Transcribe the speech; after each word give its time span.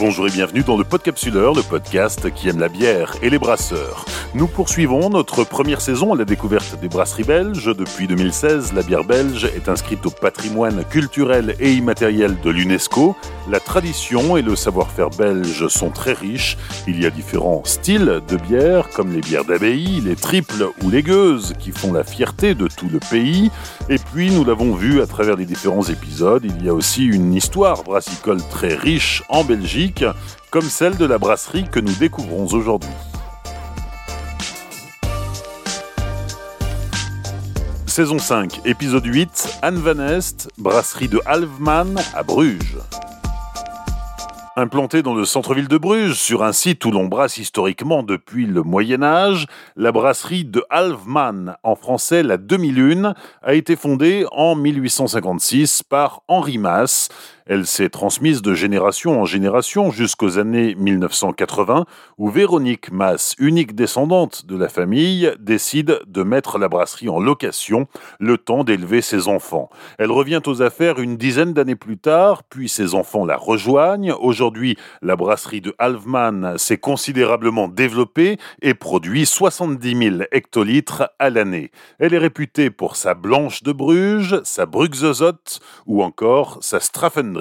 Bonjour 0.00 0.28
et 0.28 0.30
bienvenue 0.30 0.62
dans 0.62 0.78
le 0.78 0.84
Podcapsuleur, 0.84 1.52
le 1.52 1.62
podcast 1.62 2.32
qui 2.32 2.48
aime 2.48 2.58
la 2.58 2.70
bière 2.70 3.16
et 3.20 3.28
les 3.28 3.38
brasseurs. 3.38 4.06
Nous 4.34 4.46
poursuivons 4.46 5.10
notre 5.10 5.44
première 5.44 5.82
saison 5.82 6.14
à 6.14 6.16
la 6.16 6.24
découverte 6.24 6.80
des 6.80 6.88
brasseries 6.88 7.24
belges. 7.24 7.66
Depuis 7.76 8.06
2016, 8.06 8.72
la 8.72 8.82
bière 8.82 9.04
belge 9.04 9.44
est 9.44 9.68
inscrite 9.68 10.06
au 10.06 10.10
patrimoine 10.10 10.86
culturel 10.86 11.54
et 11.60 11.74
immatériel 11.74 12.40
de 12.40 12.48
l'UNESCO. 12.48 13.14
La 13.50 13.58
tradition 13.58 14.36
et 14.36 14.42
le 14.42 14.54
savoir-faire 14.54 15.10
belge 15.10 15.66
sont 15.66 15.90
très 15.90 16.12
riches. 16.12 16.56
Il 16.86 17.02
y 17.02 17.04
a 17.04 17.10
différents 17.10 17.62
styles 17.64 18.20
de 18.28 18.36
bière, 18.36 18.88
comme 18.90 19.12
les 19.12 19.20
bières 19.20 19.44
d'abbaye, 19.44 20.00
les 20.02 20.14
triples 20.14 20.68
ou 20.84 20.90
les 20.90 21.02
gueuses, 21.02 21.54
qui 21.58 21.72
font 21.72 21.92
la 21.92 22.04
fierté 22.04 22.54
de 22.54 22.68
tout 22.68 22.88
le 22.88 23.00
pays. 23.00 23.50
Et 23.88 23.98
puis, 23.98 24.30
nous 24.30 24.44
l'avons 24.44 24.76
vu 24.76 25.02
à 25.02 25.06
travers 25.08 25.34
les 25.34 25.46
différents 25.46 25.82
épisodes, 25.82 26.44
il 26.44 26.64
y 26.64 26.68
a 26.68 26.74
aussi 26.74 27.04
une 27.04 27.34
histoire 27.34 27.82
brassicole 27.82 28.40
très 28.50 28.76
riche 28.76 29.24
en 29.28 29.42
Belgique 29.42 30.04
comme 30.50 30.70
celle 30.70 30.96
de 30.96 31.04
la 31.04 31.18
brasserie 31.18 31.64
que 31.68 31.80
nous 31.80 31.94
découvrons 31.94 32.46
aujourd'hui. 32.54 32.88
Saison 37.86 38.20
5, 38.20 38.60
épisode 38.64 39.06
8, 39.06 39.58
Anne 39.62 39.78
Van 39.78 39.98
Est, 39.98 40.48
brasserie 40.56 41.08
de 41.08 41.20
Halfman 41.26 41.96
à 42.14 42.22
Bruges. 42.22 42.78
Implantée 44.60 45.00
dans 45.00 45.14
le 45.14 45.24
centre-ville 45.24 45.68
de 45.68 45.78
Bruges, 45.78 46.18
sur 46.18 46.42
un 46.42 46.52
site 46.52 46.84
où 46.84 46.90
l'on 46.90 47.06
brasse 47.06 47.38
historiquement 47.38 48.02
depuis 48.02 48.44
le 48.44 48.62
Moyen 48.62 49.02
Âge, 49.02 49.46
la 49.74 49.90
brasserie 49.90 50.44
de 50.44 50.62
Halfman, 50.68 51.54
en 51.62 51.76
français 51.76 52.22
la 52.22 52.36
demi-lune, 52.36 53.14
a 53.42 53.54
été 53.54 53.74
fondée 53.74 54.26
en 54.32 54.56
1856 54.56 55.82
par 55.84 56.20
Henri 56.28 56.58
Masse, 56.58 57.08
elle 57.50 57.66
s'est 57.66 57.88
transmise 57.88 58.42
de 58.42 58.54
génération 58.54 59.20
en 59.20 59.24
génération 59.24 59.90
jusqu'aux 59.90 60.38
années 60.38 60.76
1980, 60.76 61.84
où 62.16 62.30
Véronique 62.30 62.92
Masse, 62.92 63.34
unique 63.40 63.74
descendante 63.74 64.46
de 64.46 64.56
la 64.56 64.68
famille, 64.68 65.32
décide 65.40 65.98
de 66.06 66.22
mettre 66.22 66.58
la 66.58 66.68
brasserie 66.68 67.08
en 67.08 67.18
location, 67.18 67.88
le 68.20 68.38
temps 68.38 68.62
d'élever 68.62 69.00
ses 69.02 69.26
enfants. 69.26 69.68
Elle 69.98 70.12
revient 70.12 70.40
aux 70.46 70.62
affaires 70.62 71.00
une 71.00 71.16
dizaine 71.16 71.52
d'années 71.52 71.74
plus 71.74 71.98
tard, 71.98 72.44
puis 72.44 72.68
ses 72.68 72.94
enfants 72.94 73.24
la 73.24 73.36
rejoignent. 73.36 74.14
Aujourd'hui, 74.20 74.76
la 75.02 75.16
brasserie 75.16 75.60
de 75.60 75.74
Halfman 75.80 76.56
s'est 76.56 76.78
considérablement 76.78 77.66
développée 77.66 78.38
et 78.62 78.74
produit 78.74 79.26
70 79.26 79.98
000 79.98 80.16
hectolitres 80.30 81.10
à 81.18 81.30
l'année. 81.30 81.72
Elle 81.98 82.14
est 82.14 82.18
réputée 82.18 82.70
pour 82.70 82.94
sa 82.94 83.14
blanche 83.14 83.64
de 83.64 83.72
Bruges, 83.72 84.40
sa 84.44 84.66
Bruxozote 84.66 85.58
ou 85.86 86.04
encore 86.04 86.58
sa 86.60 86.78
Straffenberg 86.78 87.39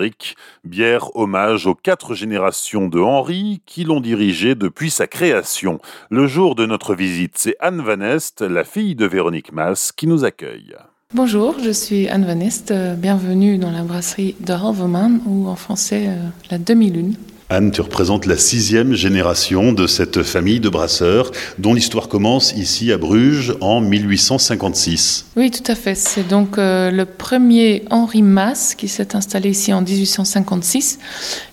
bière 0.64 1.16
hommage 1.16 1.68
aux 1.68 1.76
quatre 1.76 2.14
générations 2.14 2.88
de 2.88 3.00
Henri 3.00 3.62
qui 3.66 3.84
l'ont 3.84 4.02
dirigé 4.02 4.56
depuis 4.56 4.90
sa 4.90 5.08
création. 5.08 5.80
Le 6.10 6.28
jour 6.28 6.56
de 6.56 6.66
notre 6.66 6.96
visite, 6.96 7.34
c'est 7.38 7.56
Anne 7.60 7.82
Van 7.82 8.02
Est, 8.02 8.42
la 8.42 8.64
fille 8.64 8.96
de 8.96 9.06
Véronique 9.06 9.52
Mass, 9.52 9.92
qui 9.92 10.08
nous 10.08 10.26
accueille. 10.26 10.76
Bonjour, 11.14 11.56
je 11.64 11.72
suis 11.72 12.08
Anne 12.08 12.26
Van 12.26 12.40
Est, 12.40 12.72
bienvenue 12.98 13.58
dans 13.58 13.72
la 13.72 13.84
brasserie 13.84 14.36
de 14.40 14.54
Halveman, 14.54 15.22
ou 15.26 15.48
en 15.48 15.56
français 15.56 16.06
euh, 16.08 16.30
la 16.52 16.58
demi-lune. 16.58 17.16
Anne, 17.52 17.72
tu 17.72 17.82
représentes 17.82 18.28
la 18.28 18.38
sixième 18.38 18.94
génération 18.94 19.74
de 19.74 19.88
cette 19.88 20.22
famille 20.22 20.60
de 20.60 20.70
brasseurs 20.70 21.32
dont 21.58 21.74
l'histoire 21.74 22.08
commence 22.08 22.54
ici 22.54 22.92
à 22.92 23.00
Bruges 23.00 23.56
en 23.60 23.82
1856. 23.82 25.26
Oui, 25.36 25.50
tout 25.50 25.64
à 25.66 25.74
fait. 25.74 25.96
C'est 25.96 26.28
donc 26.28 26.60
euh, 26.60 26.92
le 26.92 27.06
premier 27.06 27.86
Henri 27.90 28.22
Masse 28.22 28.76
qui 28.76 28.88
s'est 28.88 29.16
installé 29.16 29.50
ici 29.50 29.74
en 29.74 29.82
1856 29.82 31.00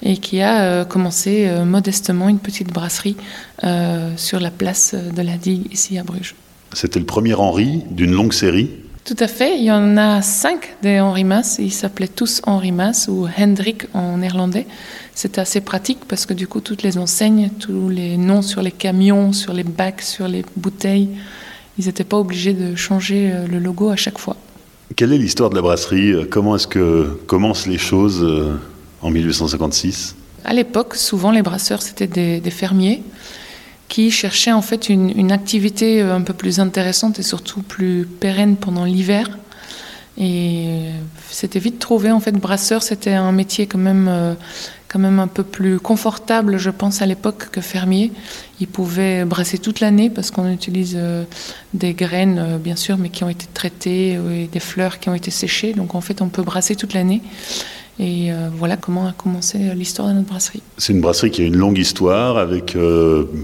et 0.02 0.18
qui 0.18 0.42
a 0.42 0.64
euh, 0.64 0.84
commencé 0.84 1.46
euh, 1.48 1.64
modestement 1.64 2.28
une 2.28 2.40
petite 2.40 2.70
brasserie 2.70 3.16
sur 4.18 4.38
la 4.38 4.50
place 4.50 4.94
de 4.94 5.22
la 5.22 5.38
Digue 5.38 5.72
ici 5.72 5.96
à 5.96 6.02
Bruges. 6.02 6.34
C'était 6.74 6.98
le 6.98 7.06
premier 7.06 7.32
Henri 7.32 7.84
d'une 7.90 8.12
longue 8.12 8.34
série? 8.34 8.68
Tout 9.06 9.16
à 9.20 9.28
fait. 9.28 9.56
Il 9.56 9.64
y 9.64 9.70
en 9.70 9.96
a 9.96 10.20
cinq 10.20 10.74
des 10.82 10.98
Henri 10.98 11.22
Masse. 11.22 11.58
Ils 11.60 11.72
s'appelaient 11.72 12.08
tous 12.08 12.42
Henri 12.44 12.72
Masse 12.72 13.06
ou 13.08 13.28
Hendrik 13.38 13.86
en 13.94 14.18
néerlandais. 14.18 14.66
C'était 15.16 15.40
assez 15.40 15.62
pratique 15.62 16.00
parce 16.06 16.26
que 16.26 16.34
du 16.34 16.46
coup, 16.46 16.60
toutes 16.60 16.82
les 16.82 16.98
enseignes, 16.98 17.48
tous 17.58 17.88
les 17.88 18.18
noms 18.18 18.42
sur 18.42 18.60
les 18.60 18.70
camions, 18.70 19.32
sur 19.32 19.54
les 19.54 19.64
bacs, 19.64 20.02
sur 20.02 20.28
les 20.28 20.44
bouteilles, 20.56 21.08
ils 21.78 21.86
n'étaient 21.86 22.04
pas 22.04 22.18
obligés 22.18 22.52
de 22.52 22.76
changer 22.76 23.32
euh, 23.32 23.46
le 23.46 23.58
logo 23.58 23.88
à 23.88 23.96
chaque 23.96 24.18
fois. 24.18 24.36
Quelle 24.94 25.14
est 25.14 25.18
l'histoire 25.18 25.48
de 25.48 25.54
la 25.54 25.62
brasserie? 25.62 26.28
Comment 26.30 26.56
est-ce 26.56 26.66
que 26.66 27.18
commencent 27.26 27.66
les 27.66 27.78
choses 27.78 28.22
euh, 28.22 28.58
en 29.00 29.10
1856 29.10 30.16
À 30.44 30.52
l'époque, 30.52 30.94
souvent 30.94 31.30
les 31.30 31.40
brasseurs, 31.40 31.80
c'était 31.80 32.06
des, 32.06 32.50
fermiers 32.50 33.02
qui 33.88 34.10
cherchaient 34.10 34.52
en 34.52 34.62
fait 34.62 34.90
une, 34.90 35.18
une, 35.18 35.32
activité 35.32 36.02
euh, 36.02 36.14
un 36.14 36.20
peu 36.20 36.34
plus 36.34 36.60
intéressante 36.60 37.18
et 37.20 37.22
surtout 37.22 37.62
plus 37.62 38.04
pérenne 38.04 38.56
pendant 38.56 38.84
l'hiver. 38.84 39.30
Et 40.18 40.90
c'était 41.30 41.58
vite 41.58 41.78
trouvé 41.78 42.10
en 42.10 42.20
fait 42.20 42.32
brasseur, 42.32 42.82
c'était 42.82 43.12
un 43.12 43.32
métier 43.32 43.66
quand 43.66 43.78
même 43.78 44.36
quand 44.88 44.98
même 44.98 45.18
un 45.18 45.26
peu 45.26 45.42
plus 45.42 45.78
confortable, 45.78 46.58
je 46.58 46.70
pense, 46.70 47.02
à 47.02 47.06
l'époque 47.06 47.48
que 47.50 47.60
fermier. 47.60 48.12
Ils 48.60 48.68
pouvaient 48.68 49.24
brasser 49.24 49.58
toute 49.58 49.80
l'année 49.80 50.10
parce 50.10 50.30
qu'on 50.30 50.50
utilise 50.50 50.94
euh, 50.96 51.24
des 51.74 51.92
graines, 51.92 52.38
euh, 52.38 52.58
bien 52.58 52.76
sûr, 52.76 52.96
mais 52.96 53.08
qui 53.08 53.24
ont 53.24 53.28
été 53.28 53.46
traitées, 53.52 54.12
et 54.12 54.48
des 54.50 54.60
fleurs 54.60 54.98
qui 54.98 55.08
ont 55.08 55.14
été 55.14 55.30
séchées. 55.30 55.72
Donc 55.72 55.94
en 55.94 56.00
fait, 56.00 56.22
on 56.22 56.28
peut 56.28 56.42
brasser 56.42 56.76
toute 56.76 56.94
l'année. 56.94 57.20
Et 57.98 58.32
euh, 58.32 58.48
voilà 58.52 58.76
comment 58.76 59.06
a 59.06 59.12
commencé 59.12 59.58
l'histoire 59.74 60.08
de 60.08 60.14
notre 60.14 60.28
brasserie. 60.28 60.62
C'est 60.78 60.92
une 60.92 61.00
brasserie 61.00 61.30
qui 61.30 61.42
a 61.42 61.46
une 61.46 61.56
longue 61.56 61.78
histoire 61.78 62.36
avec, 62.38 62.76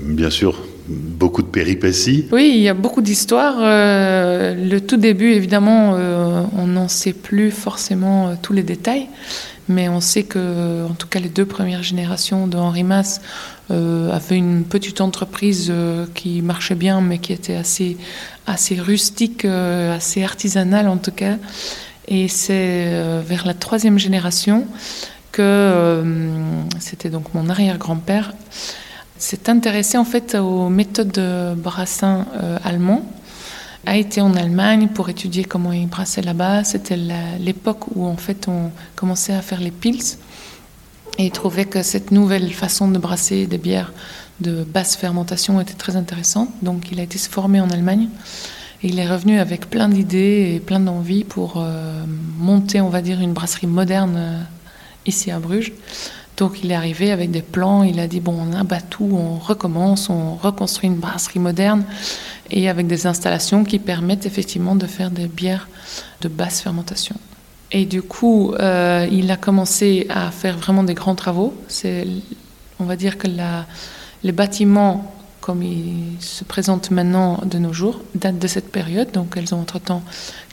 bien 0.06 0.30
sûr, 0.30 0.58
beaucoup 0.88 1.42
de 1.42 1.48
péripéties. 1.48 2.26
Oui, 2.32 2.52
il 2.54 2.60
y 2.60 2.68
a 2.68 2.74
beaucoup 2.74 3.02
d'histoires. 3.02 3.56
le 3.60 4.78
tout 4.80 4.96
début, 4.96 5.32
évidemment, 5.32 5.92
on 6.56 6.66
n'en 6.66 6.88
sait 6.88 7.12
plus 7.12 7.50
forcément 7.50 8.36
tous 8.42 8.52
les 8.52 8.62
détails 8.62 9.08
mais 9.68 9.88
on 9.88 10.00
sait 10.00 10.24
que, 10.24 10.84
en 10.84 10.94
tout 10.94 11.06
cas, 11.06 11.20
les 11.20 11.28
deux 11.28 11.46
premières 11.46 11.82
générations 11.82 12.46
de 12.46 12.56
Henri 12.56 12.84
Masse 12.84 13.20
euh, 13.70 14.10
avaient 14.10 14.36
une 14.36 14.64
petite 14.64 15.00
entreprise 15.00 15.68
euh, 15.70 16.06
qui 16.14 16.42
marchait 16.42 16.74
bien, 16.74 17.00
mais 17.00 17.18
qui 17.18 17.32
était 17.32 17.54
assez, 17.54 17.96
assez 18.46 18.74
rustique, 18.74 19.44
euh, 19.44 19.94
assez 19.94 20.24
artisanale 20.24 20.88
en 20.88 20.96
tout 20.96 21.12
cas. 21.12 21.36
Et 22.08 22.26
c'est 22.26 23.22
vers 23.22 23.46
la 23.46 23.54
troisième 23.54 23.96
génération 23.96 24.66
que 25.30 25.72
c'était 26.80 27.10
donc 27.10 27.32
mon 27.32 27.48
arrière-grand-père 27.48 28.34
s'est 29.22 29.48
intéressé 29.48 29.98
en 29.98 30.04
fait 30.04 30.34
aux 30.34 30.68
méthodes 30.68 31.12
de 31.12 31.54
brassin 31.54 32.26
allemand 32.64 33.06
a 33.86 33.96
été 33.96 34.20
en 34.20 34.34
Allemagne 34.34 34.88
pour 34.88 35.08
étudier 35.08 35.44
comment 35.44 35.72
ils 35.72 35.88
brassaient 35.88 36.22
là-bas. 36.22 36.64
C'était 36.64 36.98
l'époque 37.38 37.96
où 37.96 38.06
en 38.06 38.16
fait 38.16 38.46
on 38.48 38.70
commençait 38.94 39.32
à 39.32 39.42
faire 39.42 39.60
les 39.60 39.70
pils 39.70 40.18
et 41.18 41.26
il 41.26 41.30
trouvait 41.30 41.64
que 41.64 41.82
cette 41.82 42.10
nouvelle 42.10 42.52
façon 42.52 42.88
de 42.88 42.98
brasser 42.98 43.46
des 43.46 43.58
bières 43.58 43.92
de 44.40 44.64
basse 44.64 44.96
fermentation 44.96 45.60
était 45.60 45.74
très 45.74 45.96
intéressante. 45.96 46.48
Donc 46.62 46.90
il 46.92 47.00
a 47.00 47.02
été 47.02 47.18
se 47.18 47.28
former 47.28 47.60
en 47.60 47.70
Allemagne 47.70 48.08
il 48.82 48.98
est 48.98 49.08
revenu 49.08 49.38
avec 49.38 49.70
plein 49.70 49.88
d'idées 49.88 50.54
et 50.54 50.60
plein 50.60 50.80
d'envies 50.80 51.24
pour 51.24 51.54
euh, 51.56 52.04
monter, 52.38 52.80
on 52.80 52.88
va 52.88 53.00
dire, 53.00 53.20
une 53.20 53.32
brasserie 53.32 53.68
moderne 53.68 54.14
euh, 54.16 54.40
ici 55.06 55.30
à 55.30 55.38
Bruges. 55.38 55.72
Donc 56.36 56.64
il 56.64 56.70
est 56.70 56.74
arrivé 56.74 57.12
avec 57.12 57.30
des 57.30 57.42
plans, 57.42 57.82
il 57.82 58.00
a 58.00 58.08
dit 58.08 58.20
bon 58.20 58.34
on 58.38 58.52
abat 58.54 58.80
tout, 58.80 59.08
on 59.12 59.38
recommence, 59.38 60.08
on 60.08 60.34
reconstruit 60.36 60.88
une 60.88 60.96
brasserie 60.96 61.38
moderne 61.38 61.84
et 62.50 62.68
avec 62.68 62.86
des 62.86 63.06
installations 63.06 63.64
qui 63.64 63.78
permettent 63.78 64.26
effectivement 64.26 64.74
de 64.74 64.86
faire 64.86 65.10
des 65.10 65.26
bières 65.26 65.68
de 66.20 66.28
basse 66.28 66.60
fermentation. 66.60 67.16
Et 67.72 67.86
du 67.86 68.02
coup, 68.02 68.52
euh, 68.60 69.08
il 69.10 69.30
a 69.30 69.36
commencé 69.36 70.06
à 70.10 70.30
faire 70.30 70.58
vraiment 70.58 70.84
des 70.84 70.94
grands 70.94 71.14
travaux. 71.14 71.54
On 72.78 72.84
va 72.84 72.96
dire 72.96 73.16
que 73.16 73.26
les 74.22 74.32
bâtiments, 74.32 75.14
comme 75.40 75.62
ils 75.62 76.16
se 76.20 76.44
présentent 76.44 76.90
maintenant 76.90 77.40
de 77.44 77.58
nos 77.58 77.72
jours, 77.72 78.02
datent 78.14 78.38
de 78.38 78.46
cette 78.46 78.70
période. 78.70 79.10
Donc 79.12 79.34
elles 79.36 79.54
ont 79.54 79.60
entre-temps 79.60 80.02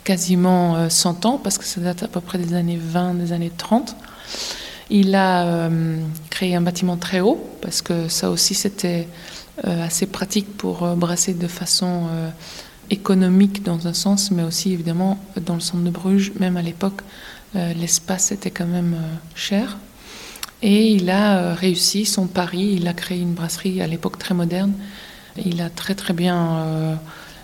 quasiment 0.05 0.89
100 0.89 1.25
euh, 1.25 1.27
ans, 1.27 1.37
parce 1.43 1.57
que 1.57 1.65
ça 1.65 1.81
date 1.81 2.03
à 2.03 2.07
peu 2.07 2.21
près 2.21 2.37
des 2.37 2.53
années 2.53 2.79
20, 2.81 3.15
des 3.15 3.33
années 3.33 3.51
30. 3.55 3.97
Il 4.91 5.13
a 5.13 5.45
euh, 5.45 5.97
créé 6.31 6.55
un 6.55 6.61
bâtiment 6.61 6.97
très 6.97 7.19
haut, 7.19 7.47
parce 7.61 7.81
que 7.81 8.07
ça 8.07 8.31
aussi 8.31 8.55
c'était 8.55 9.07
euh, 9.67 9.85
assez 9.85 10.07
pratique 10.07 10.57
pour 10.57 10.83
euh, 10.83 10.95
brasser 10.95 11.33
de 11.33 11.47
façon 11.47 12.07
économique 12.89 13.61
dans 13.63 13.87
un 13.87 13.93
sens, 13.93 14.31
mais 14.31 14.41
aussi 14.41 14.73
évidemment 14.73 15.19
dans 15.45 15.53
le 15.53 15.59
centre 15.59 15.83
de 15.83 15.91
Bruges, 15.91 16.31
même 16.39 16.57
à 16.57 16.63
l'époque, 16.63 17.01
l'espace 17.53 18.31
était 18.31 18.49
quand 18.49 18.65
même 18.65 18.95
cher. 19.35 19.77
Et 20.63 20.87
il 20.93 21.11
a 21.11 21.53
réussi 21.53 22.05
son 22.05 22.25
pari, 22.25 22.73
il 22.77 22.87
a 22.87 22.93
créé 22.93 23.19
une 23.19 23.33
brasserie 23.33 23.79
à 23.81 23.87
l'époque 23.87 24.17
très 24.17 24.33
moderne. 24.33 24.73
Il 25.45 25.61
a 25.61 25.69
très 25.69 25.93
très 25.93 26.13
bien, 26.13 26.97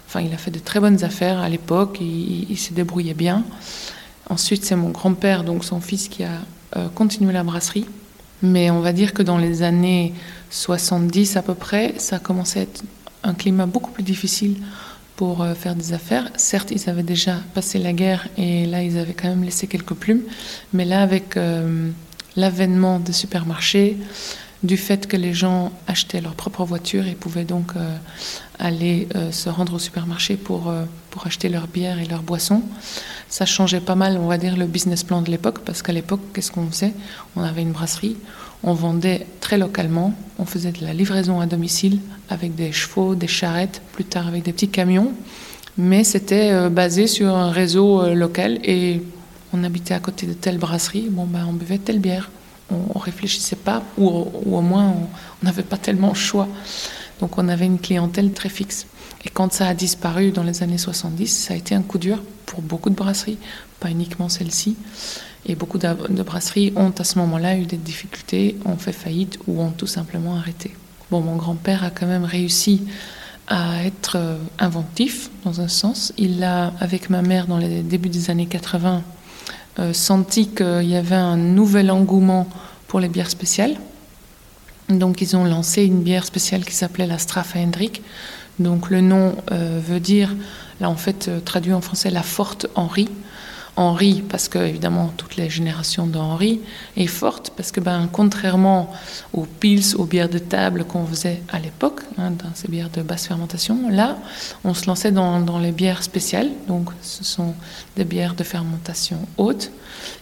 enfin 0.08 0.22
il 0.22 0.34
a 0.34 0.38
fait 0.38 0.50
de 0.50 0.58
très 0.58 0.80
bonnes 0.80 1.04
affaires 1.04 1.38
à 1.38 1.48
l'époque, 1.48 2.00
il, 2.02 2.50
il 2.50 2.58
s'est 2.58 2.74
débrouillé 2.74 3.14
bien. 3.14 3.44
Ensuite 4.32 4.66
c'est 4.66 4.76
mon 4.76 4.90
grand-père, 4.90 5.44
donc 5.44 5.64
son 5.64 5.80
fils, 5.80 6.08
qui 6.08 6.24
a 6.24 6.40
continué 6.94 7.32
la 7.32 7.44
brasserie. 7.44 7.86
Mais 8.42 8.70
on 8.70 8.82
va 8.82 8.94
dire 8.94 9.14
que 9.14 9.24
dans 9.24 9.38
les 9.38 9.64
années 9.64 10.14
70 10.50 11.38
à 11.38 11.42
peu 11.42 11.56
près, 11.56 11.96
ça 11.98 12.18
a 12.18 12.20
commencé 12.20 12.60
à 12.60 12.62
être 12.64 12.84
un 13.24 13.34
climat 13.34 13.66
beaucoup 13.66 13.92
plus 13.92 14.04
difficile 14.04 14.58
pour 15.16 15.42
euh, 15.42 15.54
faire 15.54 15.76
des 15.76 15.94
affaires. 15.94 16.30
Certes, 16.36 16.72
ils 16.72 16.90
avaient 16.90 17.04
déjà 17.04 17.38
passé 17.54 17.80
la 17.80 17.94
guerre 17.94 18.28
et 18.38 18.66
là, 18.66 18.84
ils 18.84 18.98
avaient 18.98 19.14
quand 19.14 19.30
même 19.30 19.44
laissé 19.44 19.68
quelques 19.68 19.94
plumes. 19.94 20.22
Mais 20.74 20.86
là, 20.86 21.02
avec 21.02 21.38
euh, 21.38 21.90
l'avènement 22.36 23.00
des 23.00 23.14
supermarchés, 23.14 23.98
du 24.66 24.78
fait 24.78 25.08
que 25.08 25.18
les 25.18 25.34
gens 25.34 25.72
achetaient 25.88 26.22
leur 26.22 26.36
propre 26.36 26.64
voiture 26.64 27.08
et 27.08 27.14
pouvaient 27.14 27.46
donc 27.46 27.72
euh, 27.76 27.96
aller 28.60 29.08
se 29.32 29.50
rendre 29.50 29.74
au 29.74 29.80
supermarché 29.80 30.38
pour, 30.38 30.74
pour 31.12 31.28
acheter 31.28 31.50
leur 31.50 31.68
bière 31.68 32.00
et 32.00 32.06
leurs 32.06 32.24
boissons, 32.24 32.64
ça 33.30 33.46
changeait 33.46 33.82
pas 33.82 33.96
mal, 33.96 34.18
on 34.18 34.28
va 34.28 34.38
dire, 34.38 34.56
le 34.56 34.66
business 34.66 35.04
plan 35.04 35.22
de 35.22 35.30
l'époque, 35.30 35.60
parce 35.66 35.82
qu'à 35.82 35.92
l'époque, 35.92 36.22
qu'est-ce 36.34 36.52
qu'on 36.52 36.68
faisait? 36.68 36.94
On 37.36 37.44
avait 37.44 37.62
une 37.62 37.72
brasserie, 37.72 38.16
on 38.64 38.74
vendait 38.74 39.28
très 39.42 39.58
localement, 39.58 40.14
on 40.40 40.46
faisait 40.46 40.72
de 40.72 40.84
la 40.84 40.94
livraison 40.94 41.40
à 41.40 41.46
domicile 41.46 42.00
avec 42.30 42.56
des 42.56 42.72
chevaux, 42.72 43.16
des 43.16 43.28
charrettes, 43.28 43.82
plus 43.94 44.06
tard 44.06 44.28
avec 44.28 44.44
des 44.44 44.54
petits 44.54 44.70
camions, 44.70 45.12
mais 45.78 46.04
c'était 46.04 46.52
euh, 46.52 46.70
basé 46.70 47.08
sur 47.08 47.36
un 47.36 47.52
réseau 47.52 48.02
euh, 48.02 48.14
local 48.14 48.60
et 48.64 49.02
on 49.54 49.64
habitait 49.64 49.94
à 49.94 50.00
côté 50.00 50.26
de 50.26 50.34
telle 50.34 50.58
brasserie, 50.58 51.08
ben 51.10 51.46
on 51.48 51.54
buvait 51.54 51.78
telle 51.78 52.00
bière. 52.00 52.30
On, 52.72 53.00
réfléchissait 53.00 53.56
pas, 53.56 53.84
ou, 53.98 54.08
au 54.08 54.62
moins 54.62 54.96
on 55.42 55.46
n'avait 55.46 55.64
pas 55.64 55.78
tellement 55.78 56.10
le 56.10 56.16
choix. 56.16 56.48
Donc 57.20 57.38
on 57.38 57.48
avait 57.48 57.66
une 57.66 57.80
clientèle 57.80 58.32
très 58.32 58.50
fixe. 58.50 58.88
Et 59.24 59.30
quand 59.30 59.54
ça 59.54 59.68
a 59.68 59.74
disparu 59.74 60.32
dans 60.32 60.44
les 60.44 60.64
années 60.64 60.78
70, 60.78 61.28
ça 61.28 61.54
a 61.54 61.58
été 61.58 61.76
un 61.76 61.82
coup 61.82 61.98
dur 61.98 62.22
pour 62.46 62.62
beaucoup 62.62 62.90
de 62.90 62.96
brasseries, 62.96 63.38
pas 63.80 63.90
uniquement 63.90 64.30
celle-ci. 64.30 64.76
Et 65.46 65.56
beaucoup 65.56 65.78
de 65.78 66.24
brasseries 66.24 66.74
ont 66.76 66.94
à 66.98 67.04
ce 67.04 67.20
moment-là 67.20 67.56
eu 67.58 67.66
des 67.66 67.78
difficultés, 67.78 68.58
ont 68.66 68.78
fait 68.78 68.92
faillite 68.92 69.38
ou 69.48 69.62
ont 69.62 69.72
tout 69.72 69.88
simplement 69.88 70.36
arrêté. 70.36 70.76
Bon, 71.12 71.22
mon 71.22 71.36
grand-père 71.36 71.84
a 71.84 71.92
quand 71.92 72.08
même 72.08 72.24
réussi 72.24 72.82
à 73.48 73.86
être 73.86 74.16
euh, 74.16 74.38
inventif 74.58 75.30
dans 75.44 75.62
un 75.62 75.68
sens. 75.68 76.14
Il 76.18 76.44
a, 76.44 76.74
avec 76.80 77.12
ma 77.12 77.22
mère, 77.22 77.46
dans 77.46 77.60
les 77.60 77.84
débuts 77.84 78.10
des 78.10 78.32
années 78.32 78.48
80, 78.48 78.96
euh, 78.96 79.00
senti 79.94 80.48
qu'il 80.48 80.90
y 80.90 80.96
avait 80.96 81.16
un 81.16 81.38
nouvel 81.38 81.92
engouement 81.92 82.48
pour 82.88 83.00
les 83.00 83.10
bières 83.10 83.30
spéciales. 83.30 83.76
Donc 84.90 85.22
ils 85.22 85.36
ont 85.36 85.44
lancé 85.44 85.84
une 85.84 86.02
bière 86.02 86.26
spéciale 86.26 86.64
qui 86.64 86.74
s'appelait 86.74 87.08
la 87.08 87.18
Straffa 87.18 87.60
donc 88.60 88.90
le 88.90 89.02
nom 89.02 89.36
euh, 89.52 89.80
veut 89.86 90.00
dire, 90.00 90.34
là 90.80 90.90
en 90.90 90.96
fait 90.96 91.28
euh, 91.28 91.40
traduit 91.40 91.74
en 91.74 91.82
français, 91.82 92.10
la 92.10 92.24
forte 92.24 92.68
Henri. 92.76 93.10
Henri 93.78 94.24
parce 94.28 94.48
que 94.48 94.60
évidemment 94.60 95.12
toutes 95.18 95.36
les 95.36 95.50
générations 95.50 96.08
d'Henri 96.08 96.62
est 96.96 97.08
forte 97.08 97.52
parce 97.56 97.72
que 97.72 97.80
ben 97.80 98.08
contrairement 98.12 98.94
aux 99.34 99.46
pils, 99.46 99.96
aux 99.98 100.06
bières 100.06 100.30
de 100.30 100.38
table 100.38 100.86
qu'on 100.86 101.06
faisait 101.06 101.42
à 101.52 101.60
l'époque, 101.60 102.02
hein, 102.18 102.32
dans 102.32 102.54
ces 102.54 102.68
bières 102.68 102.90
de 102.90 103.02
basse 103.02 103.28
fermentation, 103.28 103.90
là 103.90 104.18
on 104.64 104.74
se 104.74 104.86
lançait 104.88 105.12
dans, 105.12 105.60
les 105.60 105.72
bières 105.72 106.04
spéciales, 106.04 106.50
donc 106.68 106.90
ce 107.02 107.24
sont 107.24 107.54
des 107.96 108.06
bières 108.06 108.36
de 108.36 108.44
fermentation 108.44 109.20
haute 109.38 109.72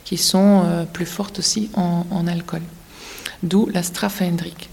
qui 0.03 0.17
sont 0.17 0.63
euh, 0.65 0.85
plus 0.85 1.05
fortes 1.05 1.39
aussi 1.39 1.69
en, 1.75 2.27
alcool. 2.27 2.61
D'où 3.41 3.67
la 3.73 3.83
Straffa 3.83 4.25
Hendrik. 4.25 4.69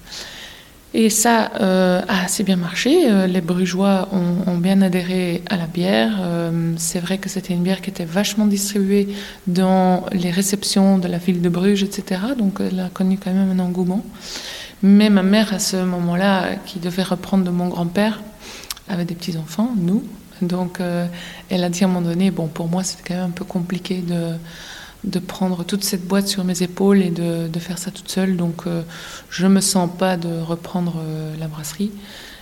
Et 0.93 1.09
ça 1.09 1.53
euh, 1.61 2.03
a 2.09 2.25
assez 2.25 2.43
bien 2.43 2.57
marché. 2.57 3.09
Euh, 3.09 3.27
les 3.29 3.41
Brugeois 3.41 4.09
ont, 4.13 4.59
bien 4.59 4.83
adhéré 4.83 5.43
à 5.49 5.57
la 5.57 5.67
bière. 5.67 6.19
Euh, 6.21 6.73
c'est 6.79 6.99
vrai 6.99 7.19
que 7.19 7.29
c'était 7.29 7.55
une 7.55 7.63
bière 7.63 7.81
qui 7.81 7.91
était 7.91 8.05
vachement 8.05 8.47
distribuée 8.47 9.09
dans 9.47 10.05
les 10.13 10.31
réceptions 10.31 10.99
de 10.99 11.07
la 11.07 11.19
ville 11.19 11.43
de 11.43 11.49
Bruges, 11.49 11.85
etc. 11.85 12.21
Donc 12.37 12.61
elle 12.61 12.81
a 12.81 12.89
connu 12.89 13.19
quand 13.23 13.33
même 13.33 13.59
un 13.59 13.63
engouement. 13.63 14.05
Mais 14.83 15.11
ma 15.11 15.23
mère, 15.23 15.55
à 15.55 15.61
ce 15.61 15.77
moment-là, 15.77 16.57
qui 16.67 16.81
devait 16.81 17.05
reprendre 17.05 17.45
de 17.45 17.51
mon 17.51 17.69
grand-père, 17.69 18.21
avait 18.89 19.05
des 19.05 19.15
petits-enfants, 19.15 19.73
nous. 19.77 20.03
Donc 20.43 20.81
elle 21.51 21.65
a 21.65 21.69
dit 21.69 21.85
à 21.85 21.87
un 21.87 21.91
moment 21.91 22.09
donné, 22.09 22.31
bon, 22.31 22.49
pour 22.49 22.69
moi, 22.69 22.83
c'était 22.83 23.03
quand 23.09 23.15
même 23.15 23.25
un 23.27 23.31
peu 23.31 23.45
compliqué 23.45 23.99
de 23.99 24.33
de 25.05 25.19
prendre 25.19 25.65
toute 25.65 25.85
cette 25.85 26.07
boîte 26.07 26.29
sur 26.29 26.45
mes 26.45 26.63
épaules 26.63 27.03
et 27.03 27.11
de, 27.11 27.59
faire 27.59 27.79
ça 27.79 27.91
toute 27.91 28.11
seule. 28.11 28.37
Donc 28.37 28.67
euh, 28.67 28.83
je 29.31 29.47
ne 29.47 29.53
me 29.53 29.61
sens 29.61 29.89
pas 29.99 30.17
de 30.17 30.41
reprendre 30.41 30.97
euh, 30.99 31.35
la 31.39 31.49
brasserie. 31.49 31.91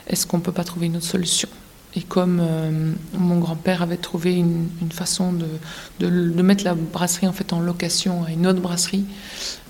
Est-ce 0.08 0.26
qu'on 0.26 0.38
ne 0.38 0.42
peut 0.42 0.52
pas 0.52 0.64
trouver 0.64 0.86
une 0.86 0.96
autre 0.96 1.06
solution? 1.06 1.48
Et 1.94 2.02
comme 2.02 2.40
euh, 2.40 2.92
mon 3.14 3.38
grand-père 3.38 3.82
avait 3.82 3.96
trouvé 3.96 4.34
une, 4.34 4.68
façon 4.90 5.32
de, 5.32 5.46
de, 6.00 6.42
mettre 6.42 6.64
la 6.64 6.74
brasserie 6.74 7.26
en, 7.26 7.32
fait, 7.32 7.52
en 7.52 7.60
location 7.60 8.24
à 8.24 8.30
une 8.30 8.46
autre 8.46 8.60
brasserie 8.60 9.04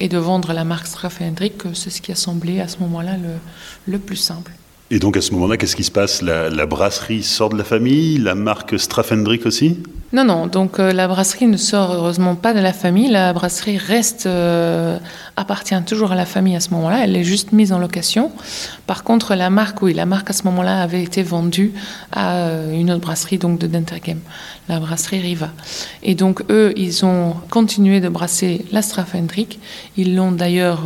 et 0.00 0.08
de 0.08 0.19
vendre 0.19 0.52
la 0.52 0.64
marque 0.64 0.87
Straff 0.87 1.20
Hendrik, 1.23 1.62
c'est 1.75 1.90
ce 1.90 2.02
qui 2.02 2.11
a 2.11 2.17
semblé 2.17 2.61
à 2.61 2.69
ce 2.69 2.79
moment-là 2.81 3.17
le, 3.17 3.93
le 3.93 3.99
plus 3.99 4.17
simple. 4.17 4.52
Et 4.90 4.99
donc 4.99 5.17
à 5.17 5.20
ce 5.20 5.32
moment-là, 5.32 5.56
qu'est-ce 5.56 5.76
qui 5.76 5.85
se 5.85 5.90
passe? 5.90 6.23
La, 6.23 6.50
la, 6.50 6.67
brasserie 6.67 7.23
sort 7.23 7.50
de 7.50 7.58
la 7.58 7.64
famille, 7.64 8.19
la 8.19 8.35
marque 8.35 8.79
Straffendrick 8.79 9.46
aussi? 9.46 9.79
Non, 10.10 10.25
non, 10.25 10.46
donc 10.46 10.81
euh, 10.81 10.94
la 10.94 11.06
brasserie 11.06 11.46
ne 11.46 11.58
sort 11.58 11.93
heureusement 11.93 12.34
pas 12.34 12.55
de 12.55 12.60
la 12.60 12.72
famille. 12.72 13.10
La 13.10 13.34
brasserie 13.34 13.76
reste, 13.76 14.25
euh, 14.25 14.99
appartient 15.37 15.81
toujours 15.82 16.12
à 16.12 16.14
la 16.14 16.25
famille 16.25 16.56
à 16.56 16.60
ce 16.60 16.70
moment-là. 16.70 17.05
Elle 17.05 17.14
est 17.14 17.25
juste 17.25 17.52
mise 17.52 17.75
en 17.75 17.78
location. 17.78 18.32
Par 18.87 19.05
contre, 19.05 19.34
la 19.34 19.50
marque, 19.50 19.82
oui, 19.82 19.93
la 19.93 20.06
marque 20.06 20.31
à 20.31 20.32
ce 20.32 20.44
moment-là 20.44 20.81
avait 20.81 21.02
été 21.02 21.22
vendue 21.22 21.75
à 22.10 22.37
euh, 22.37 22.72
une 22.72 22.90
autre 22.90 23.02
brasserie, 23.02 23.37
donc 23.37 23.58
de 23.58 23.66
Dentergem, 23.66 24.20
la 24.70 24.81
brasserie 24.81 25.20
Riva. 25.20 25.50
Et 26.02 26.14
donc 26.14 26.43
eux, 26.49 26.72
ils 26.75 27.04
ont 27.04 27.34
continué 27.50 28.00
de 28.00 28.08
brasser 28.08 28.64
la 28.72 28.81
Straffendrick. 28.81 29.61
Ils 29.99 30.16
l'ont 30.16 30.32
d'ailleurs 30.32 30.84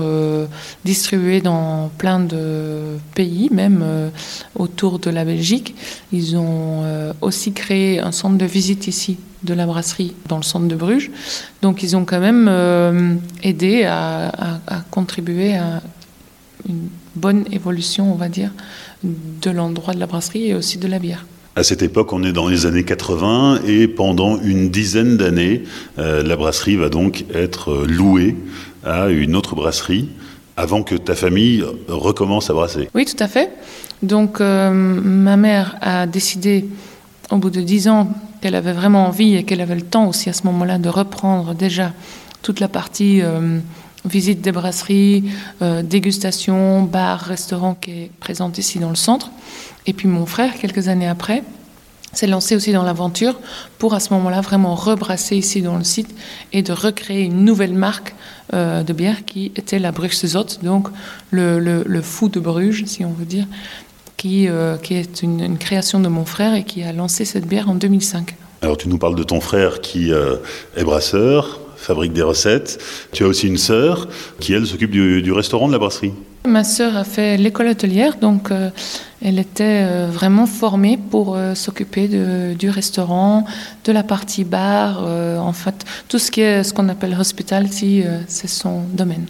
distribuée 0.84 1.40
dans 1.40 1.90
plein 1.96 2.18
de 2.18 2.98
pays, 3.14 3.50
même 3.52 3.84
autour 4.56 4.98
de 4.98 5.10
la 5.10 5.24
Belgique. 5.24 5.76
Ils 6.12 6.36
ont 6.36 6.82
aussi 7.20 7.52
créé 7.52 8.00
un 8.00 8.10
centre 8.10 8.36
de 8.36 8.46
visite 8.46 8.88
ici 8.88 9.11
de 9.42 9.54
la 9.54 9.66
brasserie 9.66 10.14
dans 10.28 10.36
le 10.36 10.42
centre 10.42 10.66
de 10.66 10.76
Bruges. 10.76 11.10
Donc 11.62 11.82
ils 11.82 11.96
ont 11.96 12.04
quand 12.04 12.20
même 12.20 12.46
euh, 12.48 13.14
aidé 13.42 13.84
à, 13.84 14.32
contribuer 14.90 15.54
à 15.54 15.82
une 16.68 16.88
bonne 17.16 17.44
évolution, 17.50 18.12
on 18.12 18.16
va 18.16 18.28
dire, 18.28 18.52
de 19.02 19.50
l'endroit 19.50 19.94
de 19.94 20.00
la 20.00 20.06
brasserie 20.06 20.48
et 20.48 20.54
aussi 20.54 20.78
de 20.78 20.86
la 20.86 20.98
bière. 20.98 21.26
À 21.54 21.64
cette 21.64 21.82
époque, 21.82 22.12
on 22.12 22.22
est 22.22 22.32
dans 22.32 22.48
les 22.48 22.64
années 22.64 22.84
80 22.84 23.60
et 23.66 23.86
pendant 23.86 24.40
une 24.40 24.70
dizaine 24.70 25.16
d'années, 25.16 25.64
euh, 25.98 26.22
la 26.22 26.36
brasserie 26.36 26.76
va 26.76 26.88
donc 26.88 27.24
être 27.34 27.84
louée 27.86 28.36
à 28.84 29.08
une 29.08 29.36
autre 29.36 29.54
brasserie 29.54 30.08
avant 30.56 30.82
que 30.82 30.94
ta 30.94 31.14
famille 31.14 31.64
recommence 31.88 32.48
à 32.50 32.54
brasser. 32.54 32.88
Oui, 32.94 33.04
tout 33.04 33.22
à 33.22 33.28
fait. 33.28 33.50
Donc 34.02 34.40
euh, 34.40 34.70
ma 34.70 35.36
mère 35.36 35.76
a 35.80 36.06
décidé, 36.06 36.66
au 37.30 37.36
bout 37.36 37.50
de 37.50 37.60
dix 37.60 37.88
ans, 37.88 38.08
qu'elle 38.42 38.54
avait 38.56 38.72
vraiment 38.72 39.06
envie 39.06 39.36
et 39.36 39.44
qu'elle 39.44 39.60
avait 39.60 39.76
le 39.76 39.82
temps 39.82 40.08
aussi 40.08 40.28
à 40.28 40.32
ce 40.32 40.44
moment-là 40.44 40.78
de 40.78 40.88
reprendre 40.88 41.54
déjà 41.54 41.92
toute 42.42 42.58
la 42.58 42.68
partie 42.68 43.22
euh, 43.22 43.60
visite 44.04 44.40
des 44.40 44.50
brasseries, 44.50 45.30
euh, 45.62 45.82
dégustation, 45.82 46.82
bar, 46.82 47.20
restaurant 47.20 47.74
qui 47.74 47.90
est 47.92 48.10
présente 48.18 48.58
ici 48.58 48.80
dans 48.80 48.90
le 48.90 48.96
centre. 48.96 49.30
Et 49.86 49.92
puis 49.92 50.08
mon 50.08 50.26
frère, 50.26 50.58
quelques 50.58 50.88
années 50.88 51.08
après, 51.08 51.44
s'est 52.12 52.26
lancé 52.26 52.56
aussi 52.56 52.72
dans 52.72 52.82
l'aventure 52.82 53.38
pour 53.78 53.94
à 53.94 54.00
ce 54.00 54.12
moment-là 54.14 54.40
vraiment 54.40 54.74
rebrasser 54.74 55.36
ici 55.36 55.62
dans 55.62 55.78
le 55.78 55.84
site 55.84 56.12
et 56.52 56.62
de 56.62 56.72
recréer 56.72 57.22
une 57.22 57.44
nouvelle 57.44 57.72
marque 57.72 58.14
euh, 58.54 58.82
de 58.82 58.92
bière 58.92 59.24
qui 59.24 59.46
était 59.56 59.78
la 59.78 59.92
Zot, 59.92 60.58
donc 60.62 60.88
le, 61.30 62.02
fou 62.02 62.28
de 62.28 62.40
Bruges, 62.40 62.84
si 62.86 63.04
on 63.04 63.12
veut 63.12 63.24
dire, 63.24 63.46
qui, 64.22 64.46
euh, 64.48 64.76
qui 64.76 64.94
est 64.94 65.22
une, 65.22 65.58
création 65.58 65.98
de 65.98 66.06
mon 66.06 66.24
frère 66.24 66.54
et 66.54 66.62
qui 66.62 66.84
a 66.84 66.92
lancé 66.92 67.24
cette 67.24 67.44
bière 67.44 67.68
en 67.68 67.74
2005. 67.74 68.36
Alors 68.60 68.76
tu 68.76 68.88
nous 68.88 68.96
parles 68.96 69.16
de 69.16 69.24
ton 69.24 69.40
frère 69.40 69.80
qui 69.80 70.12
euh, 70.12 70.36
est 70.76 70.84
brasseur, 70.84 71.58
fabrique 71.76 72.12
des 72.12 72.22
recettes. 72.22 72.80
Tu 73.10 73.24
as 73.24 73.26
aussi 73.26 73.48
une 73.48 73.56
sœur 73.56 74.06
qui, 74.38 74.52
elle, 74.52 74.64
s'occupe 74.64 74.92
du, 74.92 75.32
restaurant 75.32 75.66
de 75.66 75.72
la 75.72 75.80
brasserie. 75.80 76.12
Ma 76.46 76.62
sœur 76.62 76.96
a 76.96 77.02
fait 77.02 77.36
l'école 77.36 77.66
hôtelière, 77.66 78.16
donc 78.20 78.52
euh, 78.52 78.70
elle 79.22 79.40
était 79.40 80.06
vraiment 80.06 80.46
formée 80.46 81.00
pour 81.10 81.36
s'occuper 81.54 82.08
du 82.56 82.70
restaurant, 82.70 83.44
de 83.84 83.90
la 83.90 84.04
partie 84.04 84.44
bar, 84.44 85.02
en 85.02 85.52
fait, 85.52 85.84
tout 86.08 86.20
ce 86.20 86.30
qui 86.30 86.42
est 86.42 86.62
ce 86.62 86.72
qu'on 86.72 86.88
appelle 86.88 87.16
hospitality, 87.18 88.04
c'est 88.28 88.48
son 88.48 88.82
domaine. 88.92 89.26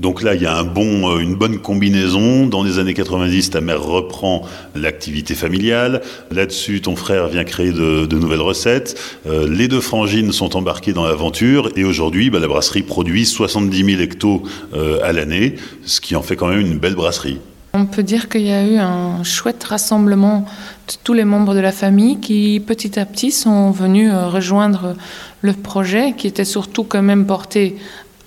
Donc 0.00 0.22
là, 0.22 0.34
il 0.34 0.40
y 0.40 0.46
a 0.46 0.56
un 0.56 0.64
bon, 0.64 1.10
euh, 1.10 1.18
une 1.18 1.34
bonne 1.34 1.58
combinaison. 1.58 2.46
Dans 2.46 2.62
les 2.62 2.78
années 2.78 2.94
90, 2.94 3.50
ta 3.50 3.60
mère 3.60 3.82
reprend 3.82 4.42
l'activité 4.74 5.34
familiale. 5.34 6.00
Là-dessus, 6.30 6.80
ton 6.80 6.96
frère 6.96 7.28
vient 7.28 7.44
créer 7.44 7.70
de, 7.70 8.06
nouvelles 8.16 8.40
recettes. 8.40 8.98
Euh, 9.26 9.46
les 9.46 9.68
deux 9.68 9.82
frangines 9.82 10.32
sont 10.32 10.56
embarquées 10.56 10.94
dans 10.94 11.04
l'aventure. 11.04 11.68
Et 11.76 11.84
aujourd'hui, 11.84 12.30
bah, 12.30 12.38
la 12.38 12.48
brasserie 12.48 12.82
produit 12.82 13.26
70 13.26 13.84
000 13.84 14.00
hectos 14.00 14.42
euh, 14.72 15.00
à 15.02 15.12
l'année, 15.12 15.56
ce 15.84 16.00
qui 16.00 16.16
en 16.16 16.22
fait 16.22 16.34
quand 16.34 16.48
même 16.48 16.60
une 16.60 16.78
belle 16.78 16.94
brasserie. 16.94 17.38
On 17.74 17.84
peut 17.84 18.02
dire 18.02 18.30
qu'il 18.30 18.46
y 18.46 18.52
a 18.52 18.66
eu 18.66 18.78
un 18.78 19.22
chouette 19.22 19.62
rassemblement 19.62 20.46
de 20.88 20.94
tous 21.04 21.12
les 21.12 21.24
membres 21.24 21.54
de 21.54 21.60
la 21.60 21.72
famille 21.72 22.18
qui, 22.20 22.60
petit 22.66 22.98
à 22.98 23.04
petit, 23.04 23.30
sont 23.30 23.70
venus 23.70 24.10
rejoindre 24.12 24.96
le 25.42 25.52
projet 25.52 26.14
qui 26.16 26.26
était 26.26 26.44
surtout 26.44 26.84
quand 26.84 27.02
même 27.02 27.26
porté 27.26 27.76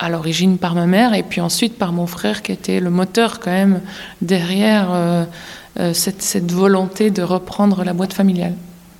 à 0.04 0.10
l'origine 0.10 0.58
par 0.58 0.76
ma 0.76 0.86
mère 0.86 1.14
et 1.14 1.24
puis 1.24 1.40
ensuite 1.40 1.78
par 1.78 1.94
mon 1.94 2.08
frère 2.08 2.42
qui 2.42 2.52
était 2.52 2.82
le 2.82 2.90
moteur 2.90 3.40
quand 3.40 3.52
même 3.52 3.80
derrière 4.22 4.90
euh, 4.92 5.24
euh, 5.80 5.94
cette, 5.94 6.22
cette 6.22 6.52
volonté 6.52 7.10
de 7.10 7.22
reprendre 7.22 7.86
la 7.86 7.94
boîte 7.94 8.12
familiale. 8.12 8.54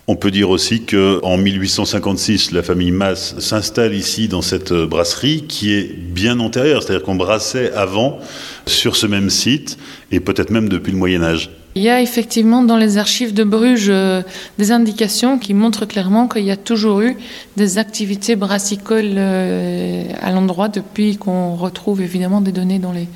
On 0.08 0.18
peut 0.18 0.32
dire 0.32 0.50
aussi 0.50 0.82
qu'en 0.82 1.38
1856, 1.38 2.52
la 2.52 2.62
famille 2.62 2.92
Masse 2.92 3.40
s'installe 3.40 3.94
ici 3.94 4.28
dans 4.28 4.42
cette 4.42 4.74
brasserie 4.74 5.46
qui 5.48 5.74
est 5.74 5.98
bien 5.98 6.42
antérieure, 6.42 6.84
c'est-à-dire 6.84 7.06
qu'on 7.06 7.16
brassait 7.16 7.72
avant 7.72 8.20
sur 8.66 8.98
ce 8.98 9.08
même 9.08 9.30
site 9.30 9.78
et 10.12 10.20
peut-être 10.20 10.50
même 10.50 10.68
depuis 10.68 10.92
le 10.92 10.98
Moyen 10.98 11.24
Âge. 11.24 11.52
Il 11.76 11.82
y 11.82 11.90
a 11.90 12.02
effectivement 12.02 12.64
dans 12.64 12.78
les 12.78 12.98
archives 12.98 13.34
de 13.34 13.44
Bruges 13.44 13.90
euh, 13.90 14.22
des 14.60 14.72
indications 14.72 15.40
qui 15.40 15.56
montrent 15.56 15.88
clairement 15.88 16.28
qu'il 16.28 16.44
y 16.44 16.52
a 16.52 16.58
toujours 16.58 17.02
eu 17.02 17.16
des 17.58 17.80
activités 17.80 18.36
brassicoles 18.36 19.16
euh, 19.16 20.04
à 20.22 20.32
l'endroit 20.32 20.68
depuis 20.68 21.18
qu'on 21.18 21.56
retrouve 21.56 22.02
évidemment 22.02 22.42
des 22.42 22.52
données 22.52 22.78
dans 22.78 22.92
les, 22.92 23.08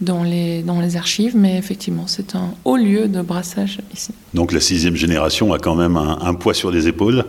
dans 0.00 0.22
les, 0.22 0.62
dans 0.62 0.80
les 0.80 0.96
archives. 0.96 1.36
Mais 1.36 1.56
effectivement, 1.58 2.06
c'est 2.06 2.34
un 2.34 2.54
haut 2.64 2.76
lieu 2.76 3.08
de 3.08 3.22
brassage 3.22 3.78
ici. 3.94 4.12
Donc 4.34 4.52
la 4.52 4.60
sixième 4.60 4.96
génération 4.96 5.52
a 5.52 5.58
quand 5.58 5.74
même 5.74 5.96
un, 5.96 6.18
un 6.20 6.34
poids 6.34 6.54
sur 6.54 6.70
les 6.70 6.88
épaules? 6.88 7.24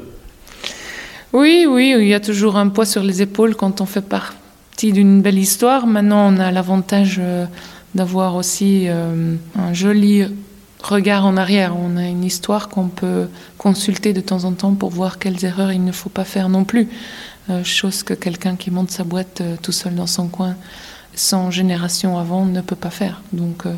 Oui, 1.33 1.65
oui, 1.67 1.95
il 1.97 2.07
y 2.07 2.13
a 2.13 2.19
toujours 2.19 2.57
un 2.57 2.69
poids 2.69 2.85
sur 2.85 3.03
les 3.03 3.21
épaules 3.21 3.55
quand 3.55 3.81
on 3.81 3.85
fait 3.85 4.01
partie 4.01 4.91
d'une 4.91 5.21
belle 5.21 5.37
histoire. 5.37 5.87
Maintenant, 5.87 6.33
on 6.33 6.37
a 6.37 6.51
l'avantage 6.51 7.17
euh, 7.19 7.45
d'avoir 7.95 8.35
aussi 8.35 8.87
un 8.87 9.73
joli 9.73 10.25
regard 10.83 11.25
en 11.25 11.37
arrière. 11.37 11.75
On 11.77 11.97
a 11.97 12.07
une 12.07 12.23
histoire 12.23 12.69
qu'on 12.69 12.87
peut 12.87 13.27
consulter 13.57 14.13
de 14.13 14.21
temps 14.21 14.43
en 14.45 14.53
temps 14.53 14.73
pour 14.73 14.89
voir 14.89 15.19
quelles 15.19 15.43
erreurs 15.45 15.71
il 15.71 15.83
ne 15.83 15.91
faut 15.91 16.09
pas 16.09 16.23
faire 16.23 16.49
non 16.49 16.63
plus. 16.63 16.87
Euh, 17.49 17.63
chose 17.63 18.03
que 18.03 18.13
quelqu'un 18.13 18.55
qui 18.55 18.69
monte 18.71 18.91
sa 18.91 19.03
boîte 19.03 19.41
euh, 19.41 19.55
tout 19.61 19.71
seul 19.71 19.95
dans 19.95 20.07
son 20.07 20.27
coin, 20.27 20.55
sans 21.15 21.51
génération 21.51 22.17
avant, 22.17 22.45
ne 22.45 22.61
peut 22.61 22.75
pas 22.75 22.89
faire. 22.89 23.21
Donc 23.33 23.65
euh, 23.65 23.73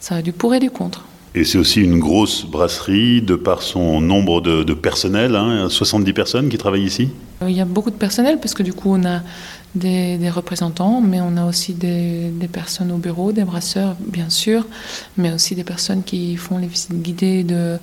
ça 0.00 0.16
a 0.16 0.22
du 0.22 0.32
pour 0.32 0.54
et 0.54 0.60
du 0.60 0.70
contre. 0.70 1.04
Et 1.34 1.44
c'est 1.44 1.58
aussi 1.58 1.82
une 1.82 1.98
grosse 1.98 2.44
brasserie 2.44 3.20
de 3.22 3.34
par 3.34 3.62
son 3.62 4.00
nombre 4.00 4.40
de, 4.40 4.64
de 4.64 4.74
personnel, 4.74 5.36
hein, 5.36 5.68
70 5.68 6.12
personnes 6.12 6.48
qui 6.48 6.58
travaillent 6.58 6.86
ici? 6.86 7.10
Il 7.46 7.52
y 7.52 7.60
a 7.60 7.64
beaucoup 7.64 7.90
de 7.90 7.96
personnel 7.96 8.40
parce 8.40 8.54
que 8.54 8.62
du 8.62 8.72
coup 8.72 8.92
on 8.92 9.04
a 9.04 9.20
des, 9.74 10.16
des, 10.16 10.30
représentants, 10.30 11.00
mais 11.00 11.20
on 11.20 11.36
a 11.36 11.44
aussi 11.44 11.74
des, 11.74 12.30
des, 12.30 12.48
personnes 12.48 12.90
au 12.90 12.96
bureau, 12.96 13.32
des 13.32 13.44
brasseurs 13.44 13.94
bien 14.00 14.30
sûr, 14.30 14.66
mais 15.16 15.30
aussi 15.32 15.54
des 15.54 15.62
personnes 15.64 16.02
qui 16.02 16.36
font 16.36 16.58
les 16.58 16.66
visites 16.66 17.00
guidées 17.02 17.44
de, 17.44 17.78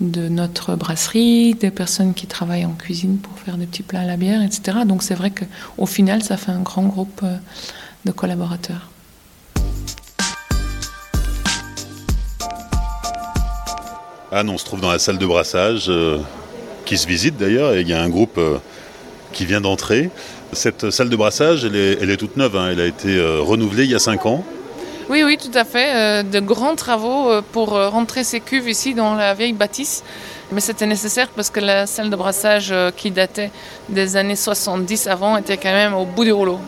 de 0.00 0.28
notre 0.28 0.76
brasserie, 0.76 1.54
des 1.54 1.70
personnes 1.70 2.14
qui 2.14 2.26
travaillent 2.26 2.66
en 2.66 2.74
cuisine 2.74 3.16
pour 3.18 3.38
faire 3.38 3.56
des 3.56 3.66
petits 3.66 3.82
plats 3.82 4.00
à 4.00 4.06
la 4.06 4.16
bière, 4.16 4.42
etc. 4.42 4.78
Donc 4.86 5.02
c'est 5.02 5.14
vrai 5.14 5.32
qu'au 5.32 5.86
final, 5.86 6.22
ça 6.22 6.36
fait 6.36 6.52
un 6.52 6.60
grand 6.60 6.84
groupe 6.84 7.22
euh, 7.24 7.36
de 8.04 8.12
collaborateurs. 8.12 8.88
Anne, 14.32 14.48
on 14.48 14.58
se 14.58 14.64
trouve 14.64 14.80
dans 14.80 14.92
la 14.92 15.00
salle 15.00 15.18
de 15.18 15.26
brassage 15.26 15.86
euh, 15.88 16.18
qui 16.90 16.98
se 16.98 17.06
visite 17.06 17.36
d'ailleurs, 17.36 17.74
et 17.74 17.82
il 17.82 17.88
y 17.88 17.92
a 17.92 18.02
un 18.02 18.08
groupe 18.08 18.36
euh, 18.36 18.58
qui 19.32 19.46
vient 19.46 19.60
d'entrer. 19.60 20.10
Cette 20.52 20.90
salle 20.90 21.08
de 21.08 21.14
brassage, 21.14 21.64
elle 21.64 21.76
est, 21.76 21.98
elle 22.02 22.10
est 22.10 22.16
toute 22.16 22.36
neuve, 22.36 22.56
hein. 22.56 22.70
elle 22.72 22.80
a 22.80 22.86
été 22.86 23.16
euh, 23.16 23.40
renouvelée 23.40 23.84
il 23.84 23.90
y 23.92 23.94
a 23.94 24.00
5 24.00 24.26
ans. 24.26 24.44
Oui, 25.08 25.22
oui, 25.22 25.38
tout 25.38 25.56
à 25.56 25.64
fait. 25.64 25.94
Euh, 25.94 26.22
de 26.24 26.40
grands 26.40 26.74
travaux 26.74 27.30
pour 27.52 27.70
rentrer 27.70 28.24
ces 28.24 28.40
cuves 28.40 28.68
ici 28.68 28.94
dans 28.94 29.14
la 29.14 29.34
vieille 29.34 29.52
bâtisse. 29.52 30.02
Mais 30.50 30.60
c'était 30.60 30.86
nécessaire 30.86 31.28
parce 31.28 31.48
que 31.50 31.60
la 31.60 31.86
salle 31.86 32.10
de 32.10 32.16
brassage 32.16 32.74
qui 32.96 33.12
datait 33.12 33.52
des 33.88 34.16
années 34.16 34.34
70 34.34 35.06
avant 35.06 35.36
était 35.36 35.58
quand 35.58 35.72
même 35.72 35.94
au 35.94 36.06
bout 36.06 36.24
du 36.24 36.32
rouleau. 36.32 36.58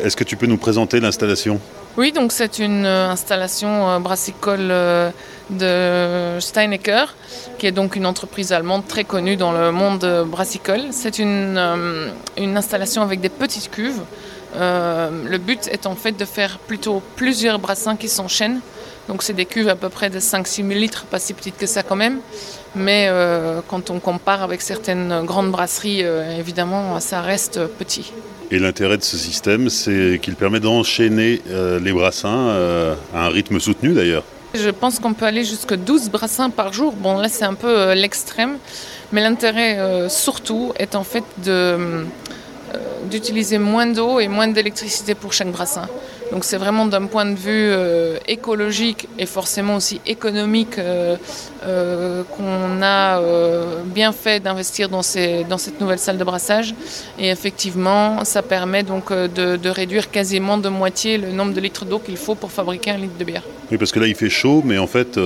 Est-ce 0.00 0.16
que 0.16 0.24
tu 0.24 0.36
peux 0.36 0.46
nous 0.46 0.56
présenter 0.56 1.00
l'installation? 1.00 1.60
Oui, 1.96 2.12
donc 2.12 2.32
c'est 2.32 2.58
une 2.58 2.86
installation 2.86 4.00
brassicole 4.00 4.72
de 5.50 6.38
Steinecker, 6.40 7.14
qui 7.58 7.66
est 7.66 7.72
donc 7.72 7.96
une 7.96 8.06
entreprise 8.06 8.52
allemande 8.52 8.86
très 8.86 9.04
connue 9.04 9.36
dans 9.36 9.52
le 9.52 9.70
monde 9.72 10.24
brassicole. 10.26 10.80
C'est 10.90 11.18
une, 11.18 11.58
installation 12.38 13.02
avec 13.02 13.20
des 13.20 13.28
petites 13.28 13.70
cuves. 13.70 14.00
Euh, 14.56 15.10
le 15.28 15.38
but 15.38 15.68
est 15.68 15.86
en 15.86 15.94
fait 15.94 16.12
de 16.12 16.24
faire 16.24 16.58
plutôt 16.58 17.02
plusieurs 17.16 17.58
brassins 17.58 17.96
qui 17.96 18.08
s'enchaînent. 18.08 18.60
Donc 19.08 19.22
c'est 19.22 19.32
des 19.32 19.46
cuves 19.46 19.68
à 19.68 19.76
peu 19.76 19.88
près 19.88 20.10
de 20.10 20.20
5-6 20.20 20.66
000 20.66 20.68
litres, 20.70 21.04
pas 21.06 21.18
si 21.18 21.34
petites 21.34 21.56
que 21.56 21.66
ça 21.66 21.82
quand 21.82 21.96
même. 21.96 22.20
Mais 22.74 23.06
euh, 23.08 23.60
quand 23.68 23.90
on 23.90 23.98
compare 23.98 24.42
avec 24.42 24.62
certaines 24.62 25.24
grandes 25.24 25.50
brasseries, 25.50 26.04
euh, 26.04 26.38
évidemment, 26.38 27.00
ça 27.00 27.20
reste 27.20 27.60
petit. 27.78 28.12
Et 28.50 28.58
l'intérêt 28.58 28.96
de 28.96 29.02
ce 29.02 29.16
système, 29.16 29.68
c'est 29.68 30.18
qu'il 30.22 30.36
permet 30.36 30.60
d'enchaîner 30.60 31.40
euh, 31.50 31.80
les 31.80 31.92
brassins 31.92 32.96
à 33.14 33.26
un 33.26 33.28
rythme 33.28 33.58
soutenu 33.60 33.94
d'ailleurs. 33.94 34.24
Je 34.54 34.68
pense 34.68 34.98
qu'on 34.98 35.14
peut 35.14 35.24
aller 35.24 35.44
jusqu'à 35.44 35.76
12 35.76 36.10
brassins 36.10 36.50
par 36.50 36.72
jour. 36.72 36.92
Bon, 36.92 37.16
là, 37.16 37.28
c'est 37.28 37.44
un 37.44 37.54
peu 37.54 37.92
l'extrême. 37.94 38.58
Mais 39.10 39.22
l'intérêt, 39.22 40.08
surtout, 40.10 40.72
est 40.78 40.94
en 40.94 41.04
fait 41.04 41.24
de, 41.44 42.04
d'utiliser 43.10 43.58
moins 43.58 43.86
d'eau 43.86 44.20
et 44.20 44.28
moins 44.28 44.48
d'électricité 44.48 45.14
pour 45.14 45.32
chaque 45.32 45.50
brassin. 45.50 45.88
Donc 46.32 46.44
c'est 46.44 46.56
vraiment 46.56 46.86
d'un 46.86 47.04
point 47.04 47.26
de 47.26 47.34
vue 47.34 47.50
euh, 47.50 48.16
écologique 48.26 49.06
et 49.18 49.26
forcément 49.26 49.76
aussi 49.76 50.00
économique 50.06 50.78
euh, 50.78 51.16
euh, 51.66 52.22
qu'on 52.24 52.82
a 52.82 53.20
bien 53.84 54.12
fait 54.12 54.40
d'investir 54.42 54.88
dans, 54.88 55.02
ces, 55.02 55.44
dans 55.44 55.58
cette 55.58 55.78
nouvelle 55.78 55.98
salle 55.98 56.16
de 56.16 56.24
brassage. 56.24 56.74
Et 57.18 57.28
effectivement, 57.28 58.24
ça 58.24 58.40
permet 58.40 58.82
donc 58.82 59.12
de, 59.12 59.56
de 59.56 59.68
réduire 59.68 60.10
quasiment 60.10 60.56
de 60.56 60.70
moitié 60.70 61.18
le 61.18 61.32
nombre 61.32 61.52
de 61.52 61.60
litres 61.60 61.84
d'eau 61.84 61.98
qu'il 61.98 62.16
faut 62.16 62.34
pour 62.34 62.50
fabriquer 62.50 62.92
un 62.92 62.96
litre 62.96 63.18
de 63.18 63.24
bière. 63.24 63.42
Oui, 63.70 63.76
parce 63.76 63.92
que 63.92 64.00
là, 64.00 64.06
il 64.06 64.14
fait 64.14 64.30
chaud, 64.30 64.62
mais 64.64 64.78
en 64.78 64.86
fait, 64.86 65.20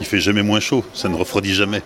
il 0.00 0.06
fait 0.06 0.20
jamais 0.20 0.44
moins 0.44 0.60
chaud. 0.60 0.84
Ça 0.94 1.08
ne 1.08 1.16
refroidit 1.16 1.52
jamais. 1.52 1.82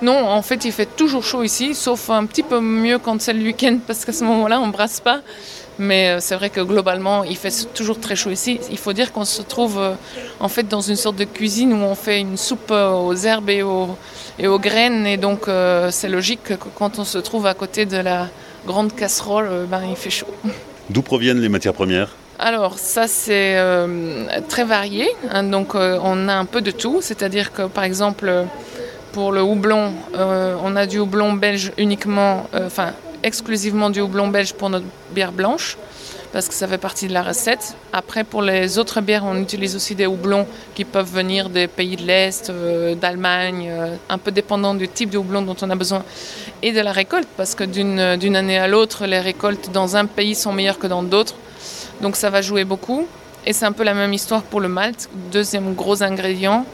Non, 0.00 0.28
en 0.28 0.42
fait, 0.42 0.64
il 0.64 0.72
fait 0.72 0.96
toujours 0.96 1.22
chaud 1.24 1.42
ici, 1.44 1.74
sauf 1.74 2.10
un 2.10 2.26
petit 2.26 2.42
peu 2.42 2.60
mieux 2.60 2.98
quand 2.98 3.20
c'est 3.20 3.32
le 3.32 3.44
week-end, 3.44 3.78
parce 3.86 4.04
qu'à 4.04 4.12
ce 4.12 4.24
moment-là, 4.24 4.60
on 4.60 4.68
brasse 4.68 5.00
pas. 5.00 5.20
Mais 5.82 6.02
euh, 6.08 6.20
c'est 6.20 6.36
vrai 6.36 6.50
que 6.56 6.60
globalement, 6.72 7.18
il 7.24 7.36
fait 7.36 7.52
toujours 7.78 7.98
très 7.98 8.16
chaud 8.16 8.30
ici. 8.30 8.52
Il 8.70 8.78
faut 8.78 8.94
dire 9.00 9.08
qu'on 9.12 9.24
se 9.24 9.42
trouve 9.42 9.78
euh, 9.78 9.94
en 10.40 10.48
fait 10.48 10.66
dans 10.68 10.84
une 10.92 10.96
sorte 11.04 11.16
de 11.16 11.24
cuisine 11.24 11.72
où 11.72 11.82
on 11.92 11.96
fait 12.06 12.20
une 12.20 12.36
soupe 12.36 12.70
euh, 12.70 12.90
aux 13.08 13.16
herbes 13.30 13.50
et 13.50 13.62
aux, 13.62 13.90
et 14.38 14.46
aux 14.46 14.60
graines. 14.68 15.06
Et 15.06 15.16
donc, 15.16 15.40
c'est 15.90 16.08
logique 16.08 16.42
que 16.44 16.54
quand 16.78 16.98
on 16.98 17.04
se 17.04 17.18
trouve 17.18 17.46
à 17.46 17.54
côté 17.54 17.84
de 17.84 17.98
la 17.98 18.28
grande 18.66 18.94
casserole, 18.94 19.66
ben, 19.68 19.82
il 19.90 19.96
fait 19.96 20.10
chaud. 20.18 20.32
D'où 20.88 21.02
proviennent 21.02 21.40
les 21.40 21.48
matières 21.48 21.74
premières? 21.74 22.10
Alors, 22.38 22.78
ça, 22.78 23.06
c'est 23.06 23.56
euh, 23.56 24.26
très 24.48 24.64
varié. 24.64 25.08
Hein, 25.30 25.44
donc, 25.44 25.74
euh, 25.74 25.98
on 26.02 26.28
a 26.28 26.34
un 26.34 26.44
peu 26.44 26.60
de 26.60 26.72
tout. 26.72 26.98
C'est-à-dire 27.00 27.52
que, 27.52 27.62
par 27.68 27.84
exemple, 27.84 28.46
pour 29.12 29.30
le 29.30 29.42
houblon, 29.42 29.92
euh, 30.16 30.56
on 30.64 30.74
a 30.74 30.86
du 30.86 30.98
houblon 30.98 31.34
belge 31.34 31.72
uniquement, 31.78 32.46
enfin, 32.54 32.92
exclusivement 33.22 33.90
du 33.90 34.00
houblon 34.00 34.28
belge 34.28 34.52
pour 34.54 34.70
notre 34.70 34.86
bière 35.14 35.32
blanche, 35.32 35.76
parce 36.32 36.48
que 36.48 36.54
ça 36.54 36.66
fait 36.66 36.78
partie 36.78 37.08
de 37.08 37.12
la 37.12 37.22
recette. 37.22 37.74
Après, 37.92 38.24
pour 38.24 38.42
les 38.42 38.78
autres 38.78 39.00
bières, 39.00 39.24
on 39.24 39.36
utilise 39.36 39.76
aussi 39.76 39.94
des 39.94 40.06
houblons 40.06 40.46
qui 40.74 40.84
peuvent 40.84 41.10
venir 41.12 41.50
des 41.50 41.66
pays 41.66 41.96
de 41.96 42.02
l'Est, 42.02 42.50
euh, 42.50 42.94
d'Allemagne, 42.94 43.68
euh, 43.70 43.96
un 44.08 44.18
peu 44.18 44.30
dépendant 44.30 44.74
du 44.74 44.88
type 44.88 45.10
de 45.10 45.18
houblon 45.18 45.42
dont 45.42 45.56
on 45.60 45.70
a 45.70 45.74
besoin, 45.74 46.04
et 46.62 46.72
de 46.72 46.80
la 46.80 46.92
récolte, 46.92 47.28
parce 47.36 47.54
que 47.54 47.64
d'une 47.64 48.16
d'une 48.16 48.36
année 48.36 48.58
à 48.58 48.68
l'autre, 48.68 49.06
les 49.06 49.20
récoltes 49.20 49.70
dans 49.72 49.96
un 49.96 50.06
pays 50.06 50.34
sont 50.34 50.52
meilleures 50.52 50.78
que 50.78 50.86
dans 50.86 51.02
d'autres. 51.02 51.34
Donc 52.00 52.16
ça 52.16 52.30
va 52.30 52.42
jouer 52.42 52.64
beaucoup. 52.64 53.06
Et 53.44 53.52
c'est 53.52 53.64
un 53.64 53.72
peu 53.72 53.82
la 53.82 53.94
même 53.94 54.12
histoire 54.12 54.42
pour 54.42 54.60
le 54.60 54.68
malt, 54.68 55.08
deuxième 55.32 55.74
gros 55.74 56.02
ingrédient. 56.02 56.64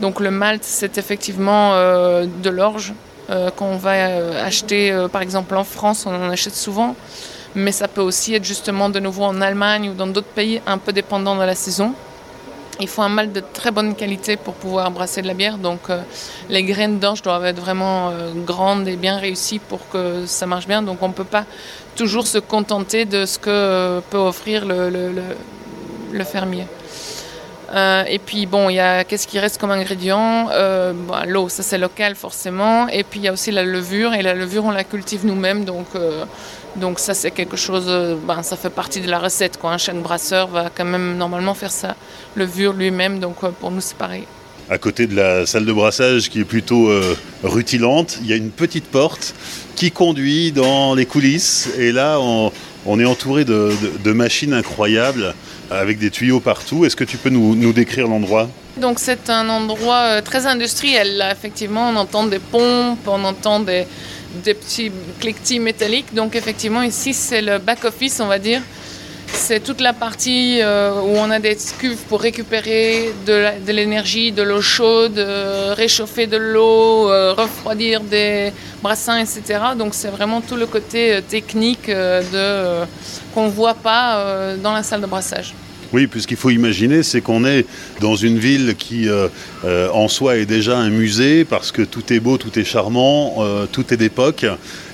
Donc 0.00 0.20
le 0.20 0.30
malt, 0.30 0.62
c'est 0.62 0.96
effectivement 0.96 1.74
euh, 1.74 2.26
de 2.42 2.50
l'orge 2.50 2.92
euh, 3.30 3.50
qu'on 3.50 3.76
va 3.76 3.92
euh, 3.92 4.44
acheter, 4.44 4.90
euh, 4.90 5.08
par 5.08 5.22
exemple 5.22 5.54
en 5.56 5.64
France, 5.64 6.06
on 6.06 6.14
en 6.14 6.30
achète 6.30 6.54
souvent. 6.54 6.96
Mais 7.54 7.70
ça 7.72 7.86
peut 7.86 8.00
aussi 8.00 8.34
être 8.34 8.44
justement 8.44 8.88
de 8.88 8.98
nouveau 8.98 9.24
en 9.24 9.40
Allemagne 9.40 9.90
ou 9.90 9.94
dans 9.94 10.06
d'autres 10.06 10.34
pays, 10.34 10.60
un 10.66 10.78
peu 10.78 10.92
dépendant 10.92 11.36
de 11.36 11.42
la 11.42 11.54
saison. 11.54 11.92
Il 12.80 12.88
faut 12.88 13.02
un 13.02 13.10
malt 13.10 13.32
de 13.32 13.42
très 13.52 13.70
bonne 13.70 13.94
qualité 13.94 14.36
pour 14.36 14.54
pouvoir 14.54 14.90
brasser 14.90 15.20
de 15.20 15.26
la 15.26 15.34
bière. 15.34 15.58
Donc 15.58 15.90
euh, 15.90 16.00
les 16.48 16.64
graines 16.64 16.98
d'orge 16.98 17.22
doivent 17.22 17.44
être 17.44 17.60
vraiment 17.60 18.10
grandes 18.46 18.88
et 18.88 18.96
bien 18.96 19.18
réussies 19.18 19.58
pour 19.58 19.86
que 19.90 20.24
ça 20.26 20.46
marche 20.46 20.66
bien. 20.66 20.82
Donc 20.82 21.02
on 21.02 21.08
ne 21.08 21.12
peut 21.12 21.24
pas 21.24 21.44
toujours 21.94 22.26
se 22.26 22.38
contenter 22.38 23.04
de 23.04 23.26
ce 23.26 23.38
que 23.38 24.00
peut 24.10 24.18
offrir 24.18 24.64
le 24.64 26.24
fermier. 26.24 26.64
Euh, 27.72 28.04
et 28.06 28.18
puis 28.18 28.46
bon, 28.46 28.68
il 28.68 28.74
y 28.74 28.80
a 28.80 29.04
qu'est-ce 29.04 29.26
qui 29.26 29.38
reste 29.38 29.58
comme 29.58 29.70
ingrédient? 29.70 30.48
Euh, 30.52 30.92
L'eau, 31.26 31.48
ça 31.48 31.62
c'est 31.62 31.78
local 31.78 32.14
forcément. 32.14 32.88
Et 32.88 33.02
puis 33.02 33.20
il 33.20 33.24
y 33.24 33.28
a 33.28 33.32
aussi 33.32 33.50
la 33.50 33.64
levure. 33.64 34.14
Et 34.14 34.22
la 34.22 34.34
levure, 34.34 34.64
on 34.64 34.70
la 34.70 34.84
cultive 34.84 35.24
nous-mêmes. 35.24 35.64
Donc, 35.64 35.86
euh, 35.94 36.24
donc 36.76 36.98
ça 36.98 37.14
c'est 37.14 37.30
quelque 37.30 37.56
chose, 37.56 37.90
ben, 38.26 38.42
ça 38.42 38.56
fait 38.56 38.70
partie 38.70 39.00
de 39.00 39.10
la 39.10 39.18
recette. 39.18 39.58
Quoi. 39.58 39.78
Chaque 39.78 40.02
brasseur 40.02 40.48
va 40.48 40.70
quand 40.74 40.84
même 40.84 41.16
normalement 41.16 41.54
faire 41.54 41.70
sa 41.70 41.96
levure 42.36 42.74
lui-même. 42.74 43.20
Donc 43.20 43.36
pour 43.36 43.70
nous 43.70 43.80
c'est 43.80 43.96
pareil. 43.96 44.24
À 44.70 44.78
côté 44.78 45.06
de 45.06 45.16
la 45.16 45.44
salle 45.44 45.64
de 45.64 45.72
brassage 45.72 46.28
qui 46.30 46.40
est 46.40 46.44
plutôt 46.44 46.90
rutilante, 47.42 48.18
il 48.22 48.28
y 48.28 48.32
a 48.32 48.36
une 48.36 48.50
petite 48.50 48.86
porte 48.86 49.34
qui 49.76 49.90
conduit 49.90 50.52
dans 50.52 50.94
les 50.94 51.04
coulisses. 51.04 51.68
Et 51.78 51.92
là, 51.92 52.18
on, 52.20 52.52
On 52.84 52.98
est 52.98 53.04
entouré 53.04 53.44
de, 53.44 54.12
machines 54.12 54.52
incroyables 54.52 55.34
avec 55.70 55.98
des 55.98 56.10
tuyaux 56.10 56.40
partout. 56.40 56.84
Est-ce 56.84 56.96
que 56.96 57.04
tu 57.04 57.16
peux 57.16 57.30
nous, 57.30 57.72
décrire 57.72 58.08
l'endroit? 58.08 58.48
Donc 58.76 58.98
c'est 58.98 59.28
un 59.28 59.48
endroit 59.48 60.04
euh, 60.04 60.20
très 60.22 60.46
industriel. 60.46 61.22
effectivement, 61.30 61.90
on 61.90 61.96
entend 61.96 62.24
des 62.24 62.38
pompes, 62.38 63.06
on 63.06 63.22
entend 63.24 63.60
des, 63.60 63.84
des 64.42 64.54
petits 64.54 64.90
cliquetis 65.20 65.60
métalliques. 65.60 66.14
Donc 66.14 66.34
effectivement, 66.34 66.82
ici 66.82 67.12
c'est 67.12 67.42
le 67.42 67.58
back-office, 67.58 68.20
on 68.20 68.28
va 68.28 68.38
dire. 68.38 68.62
C'est 69.34 69.60
toute 69.60 69.80
la 69.80 69.92
partie 69.92 70.60
euh, 70.60 71.00
où 71.00 71.16
on 71.16 71.30
a 71.30 71.38
des 71.38 71.56
cuves 71.78 72.02
pour 72.08 72.20
récupérer 72.20 73.12
de 73.26 73.72
l'énergie, 73.72 74.30
de 74.30 74.42
l'eau 74.42 74.60
chaude, 74.60 75.18
euh, 75.18 75.74
réchauffer 75.76 76.26
de 76.26 76.36
l'eau, 76.36 77.10
euh, 77.10 77.32
refroidir 77.32 78.00
des 78.02 78.52
brassins, 78.82 79.18
etc. 79.18 79.42
Donc 79.76 79.94
c'est 79.94 80.10
vraiment 80.10 80.40
tout 80.40 80.56
le 80.56 80.66
côté 80.66 81.20
technique 81.28 81.90
qu'on 83.34 83.46
ne 83.46 83.50
voit 83.50 83.74
pas 83.74 84.54
dans 84.62 84.72
la 84.72 84.82
salle 84.82 85.00
de 85.00 85.06
brassage. 85.06 85.54
Oui, 85.92 86.06
puisqu'il 86.06 86.38
faut 86.38 86.50
imaginer, 86.50 87.02
c'est 87.02 87.20
qu'on 87.20 87.44
est 87.44 87.66
dans 88.00 88.16
une 88.16 88.38
ville 88.38 88.74
qui, 88.78 89.08
euh, 89.08 89.28
euh, 89.64 89.90
en 89.90 90.08
soi, 90.08 90.38
est 90.38 90.46
déjà 90.46 90.78
un 90.78 90.88
musée, 90.88 91.44
parce 91.44 91.70
que 91.70 91.82
tout 91.82 92.12
est 92.12 92.20
beau, 92.20 92.38
tout 92.38 92.58
est 92.58 92.64
charmant, 92.64 93.36
euh, 93.40 93.66
tout 93.70 93.92
est 93.92 93.98
d'époque. 93.98 94.46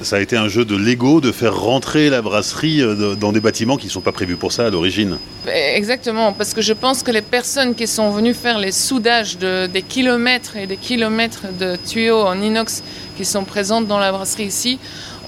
Ça 0.03 0.17
a 0.17 0.21
été 0.21 0.37
un 0.37 0.49
jeu 0.49 0.65
de 0.65 0.77
Lego 0.77 1.21
de 1.21 1.31
faire 1.31 1.57
rentrer 1.57 2.11
la 2.11 2.21
brasserie 2.21 2.83
dans 3.21 3.33
des 3.33 3.41
bâtiments 3.41 3.77
qui 3.77 3.87
ne 3.87 3.93
sont 3.93 4.01
pas 4.01 4.13
prévus 4.13 4.37
pour 4.37 4.51
ça 4.53 4.67
à 4.67 4.71
l'origine. 4.71 5.19
Exactement, 5.47 6.33
parce 6.33 6.53
que 6.53 6.63
je 6.63 6.73
pense 6.73 7.03
que 7.03 7.13
les 7.13 7.23
personnes 7.23 7.75
qui 7.75 7.87
sont 7.87 8.11
venues 8.11 8.35
faire 8.35 8.59
les 8.59 8.73
soudages 8.73 9.39
de, 9.39 9.67
des 9.67 9.83
kilomètres 9.83 10.57
et 10.57 10.67
des 10.67 10.77
kilomètres 10.77 11.47
de 11.59 11.77
tuyaux 11.77 12.23
en 12.23 12.41
inox 12.41 12.83
qui 13.17 13.25
sont 13.25 13.45
présentes 13.45 13.87
dans 13.87 13.99
la 13.99 14.13
brasserie 14.13 14.47
ici 14.47 14.79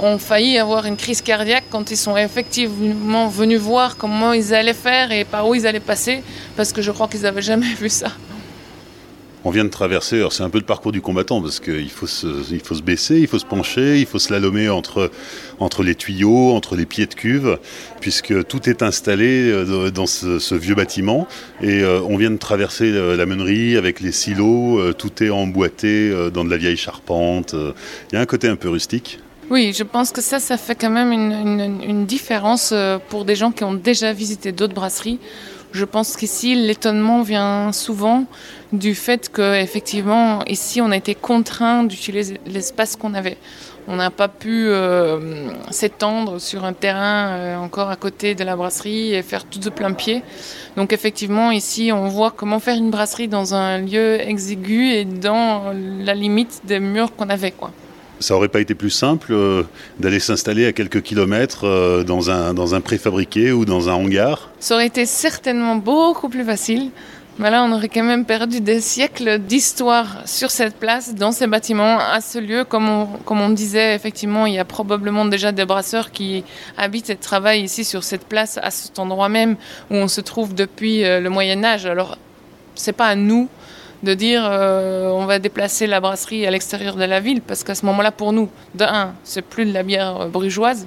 ont 0.03 0.19
failli 0.19 0.59
avoir 0.59 0.87
une 0.87 0.97
crise 0.97 1.23
cardiaque 1.23 1.65
quand 1.71 1.91
ils 1.91 1.97
sont 1.97 2.17
effectivement 2.17 3.29
venus 3.29 3.61
voir 3.61 3.97
comment 3.97 4.33
ils 4.33 4.55
allaient 4.55 4.73
faire 4.75 5.13
et 5.13 5.25
par 5.25 5.49
où 5.49 5.55
ils 5.55 5.67
allaient 5.67 5.81
passer, 5.81 6.23
parce 6.57 6.73
que 6.73 6.83
je 6.83 6.91
crois 6.91 7.09
qu'ils 7.09 7.23
n'avaient 7.23 7.43
jamais 7.43 7.75
vu 7.81 7.89
ça. 7.89 8.11
On 9.43 9.51
vient 9.51 9.65
de 9.65 9.71
traverser, 9.71 10.17
alors 10.17 10.35
c'est 10.35 10.43
un 10.43 10.51
peu 10.51 10.59
le 10.59 10.67
parcours 10.67 10.93
du 10.93 11.01
combattant, 11.01 11.41
parce 11.41 11.61
qu'il 11.61 11.89
faut, 11.89 12.07
se, 12.07 12.27
faut 12.63 12.75
se 12.75 12.83
baisser, 12.83 13.21
il 13.21 13.27
faut 13.27 13.39
se 13.39 13.47
pencher, 13.47 13.99
il 13.99 14.05
faut 14.05 14.19
se 14.19 14.27
slalomer 14.27 14.69
entre, 14.69 15.11
entre 15.61 15.83
les 15.83 15.95
tuyaux, 15.95 16.51
entre 16.51 16.77
les 16.77 16.85
pieds 16.85 17.07
de 17.07 17.15
cuve, 17.15 17.59
puisque 18.03 18.47
tout 18.49 18.69
est 18.69 18.83
installé 18.83 19.51
euh, 19.51 19.91
dans 19.91 20.05
ce, 20.05 20.55
vieux 20.55 20.75
bâtiment. 20.75 21.27
Et 21.63 21.81
euh, 21.81 22.03
on 22.03 22.19
vient 22.19 22.31
de 22.31 22.37
traverser 22.37 22.93
euh, 22.93 23.17
la 23.17 23.25
meunerie 23.25 23.79
avec 23.79 24.01
les 24.01 24.13
silos, 24.13 24.93
tout 24.93 25.23
est 25.23 25.31
emboîté 25.31 26.13
dans 26.35 26.45
de 26.45 26.51
la 26.51 26.59
vieille 26.59 26.77
charpente. 26.77 27.55
Il 27.55 28.15
y 28.15 28.19
a 28.19 28.21
un 28.21 28.27
côté 28.27 28.47
un 28.47 28.57
peu 28.57 28.69
rustique. 28.69 29.21
Oui, 29.51 29.73
je 29.77 29.83
pense 29.83 30.13
que 30.13 30.21
ça, 30.21 30.39
ça 30.39 30.57
fait 30.57 30.77
quand 30.77 30.91
même 30.91 31.11
une, 31.13 32.07
différence 32.07 32.71
euh, 32.73 32.99
pour 33.09 33.25
des 33.25 33.35
gens 33.35 33.51
qui 33.51 33.65
ont 33.65 33.75
déjà 33.75 34.13
visité 34.13 34.53
d'autres 34.53 34.75
brasseries. 34.75 35.19
Je 35.73 35.85
pense 35.85 36.17
qu'ici, 36.17 36.55
l'étonnement 36.55 37.23
vient 37.23 37.73
souvent 37.73 38.27
du 38.73 38.95
fait 38.95 39.29
qu'effectivement, 39.29 40.45
ici, 40.45 40.81
on 40.81 40.93
a 40.93 40.97
été 40.97 41.17
contraint 41.17 41.83
d'utiliser 41.83 42.41
l'espace 42.47 42.95
qu'on 42.95 43.13
avait. 43.13 43.39
On 43.89 43.97
n'a 43.97 44.11
pas 44.11 44.29
pu 44.29 44.69
euh, 44.69 45.51
s'étendre 45.73 46.41
sur 46.41 46.65
un 46.65 46.73
terrain 46.73 47.31
euh, 47.31 47.57
encore 47.57 47.91
à 47.91 47.97
côté 47.97 48.37
de 48.37 48.45
la 48.45 48.55
brasserie 48.55 49.15
et 49.15 49.23
faire 49.23 49.45
tout 49.45 49.59
de 49.59 49.71
plein 49.71 49.93
pied. 49.95 50.23
Donc 50.77 50.93
effectivement, 50.93 51.51
ici, 51.51 51.91
on 51.93 52.07
voit 52.07 52.31
comment 52.31 52.61
faire 52.61 52.77
une 52.77 52.91
brasserie 52.91 53.27
dans 53.27 53.53
un 53.53 53.79
lieu 53.79 54.21
exigu 54.21 54.91
et 54.93 55.05
dans 55.05 55.73
la 55.75 56.15
limite 56.15 56.61
des 56.67 56.79
murs 56.79 57.17
qu'on 57.17 57.29
avait. 57.29 57.51
Quoi 57.51 57.73
ça 58.21 58.37
aurait 58.37 58.49
pas 58.49 58.61
été 58.61 58.75
plus 58.75 58.91
simple 58.91 59.33
euh, 59.33 59.65
d'aller 59.99 60.21
s'installer 60.21 60.67
à 60.67 60.73
quelques 60.73 61.03
kilomètres 61.03 61.67
euh, 61.67 62.05
dans, 62.05 62.31
un, 62.31 62.55
dans 62.55 62.75
un 62.75 62.81
préfabriqué 62.81 63.51
ou 63.51 63.65
dans 63.65 63.89
un 63.89 63.95
hangar 63.95 64.51
Ça 64.61 64.75
aurait 64.75 64.87
été 64.87 65.07
certainement 65.07 65.77
beaucoup 65.77 66.29
plus 66.29 66.45
facile. 66.45 66.91
Mais 67.39 67.51
là, 67.51 67.65
on 67.65 67.73
aurait 67.73 67.89
quand 67.89 68.03
même 68.03 68.27
perdu 68.27 68.61
des 68.61 68.83
siècles 68.83 69.39
d'histoire 69.39 70.23
sur 70.27 70.51
cette 70.51 70.77
place, 70.77 71.15
dans 71.15 71.33
ces 71.33 71.47
bâtiments, 71.47 71.99
à 71.99 72.21
ce 72.21 72.39
lieu. 72.39 72.65
Comme 72.65 72.87
on, 72.87 73.07
comme 73.25 73.41
on 73.41 73.49
disait, 73.49 73.95
effectivement, 73.95 74.45
il 74.45 74.55
y 74.55 74.59
a 74.59 74.67
probablement 74.67 75.25
déjà 75.25 75.51
des 75.51 75.65
brasseurs 75.65 76.13
qui 76.13 76.45
habitent 76.77 77.09
et 77.09 77.17
travaillent 77.17 77.63
ici 77.63 77.85
sur 77.85 78.05
cette 78.05 78.27
place, 78.27 78.59
à 78.63 78.71
cet 78.71 78.99
endroit 78.99 79.31
même 79.31 79.57
où 79.91 79.95
on 79.95 80.09
se 80.09 80.21
trouve 80.21 80.55
depuis 80.55 81.03
euh, 81.03 81.21
le 81.21 81.31
Moyen 81.31 81.65
Âge. 81.65 81.87
Alors, 81.87 82.19
c'est 82.75 82.93
pas 82.93 83.07
à 83.07 83.15
nous 83.15 83.49
de 84.03 84.15
dire 84.15 84.43
euh, 84.45 85.11
on 85.11 85.27
va 85.27 85.39
déplacer 85.39 85.87
la 85.87 86.01
brasserie 86.01 86.47
à 86.47 86.51
l'extérieur 86.51 86.97
de 86.97 87.05
la 87.05 87.21
ville, 87.21 87.41
parce 87.43 87.65
qu'à 87.65 87.75
ce 87.75 87.85
moment-là, 87.87 88.13
pour 88.13 88.33
nous, 88.33 88.49
de 88.75 88.85
un, 88.85 89.13
c'est 89.25 89.43
plus 89.43 89.65
de 89.65 89.73
la 89.73 89.83
bière 89.83 90.29
brugeoise, 90.29 90.87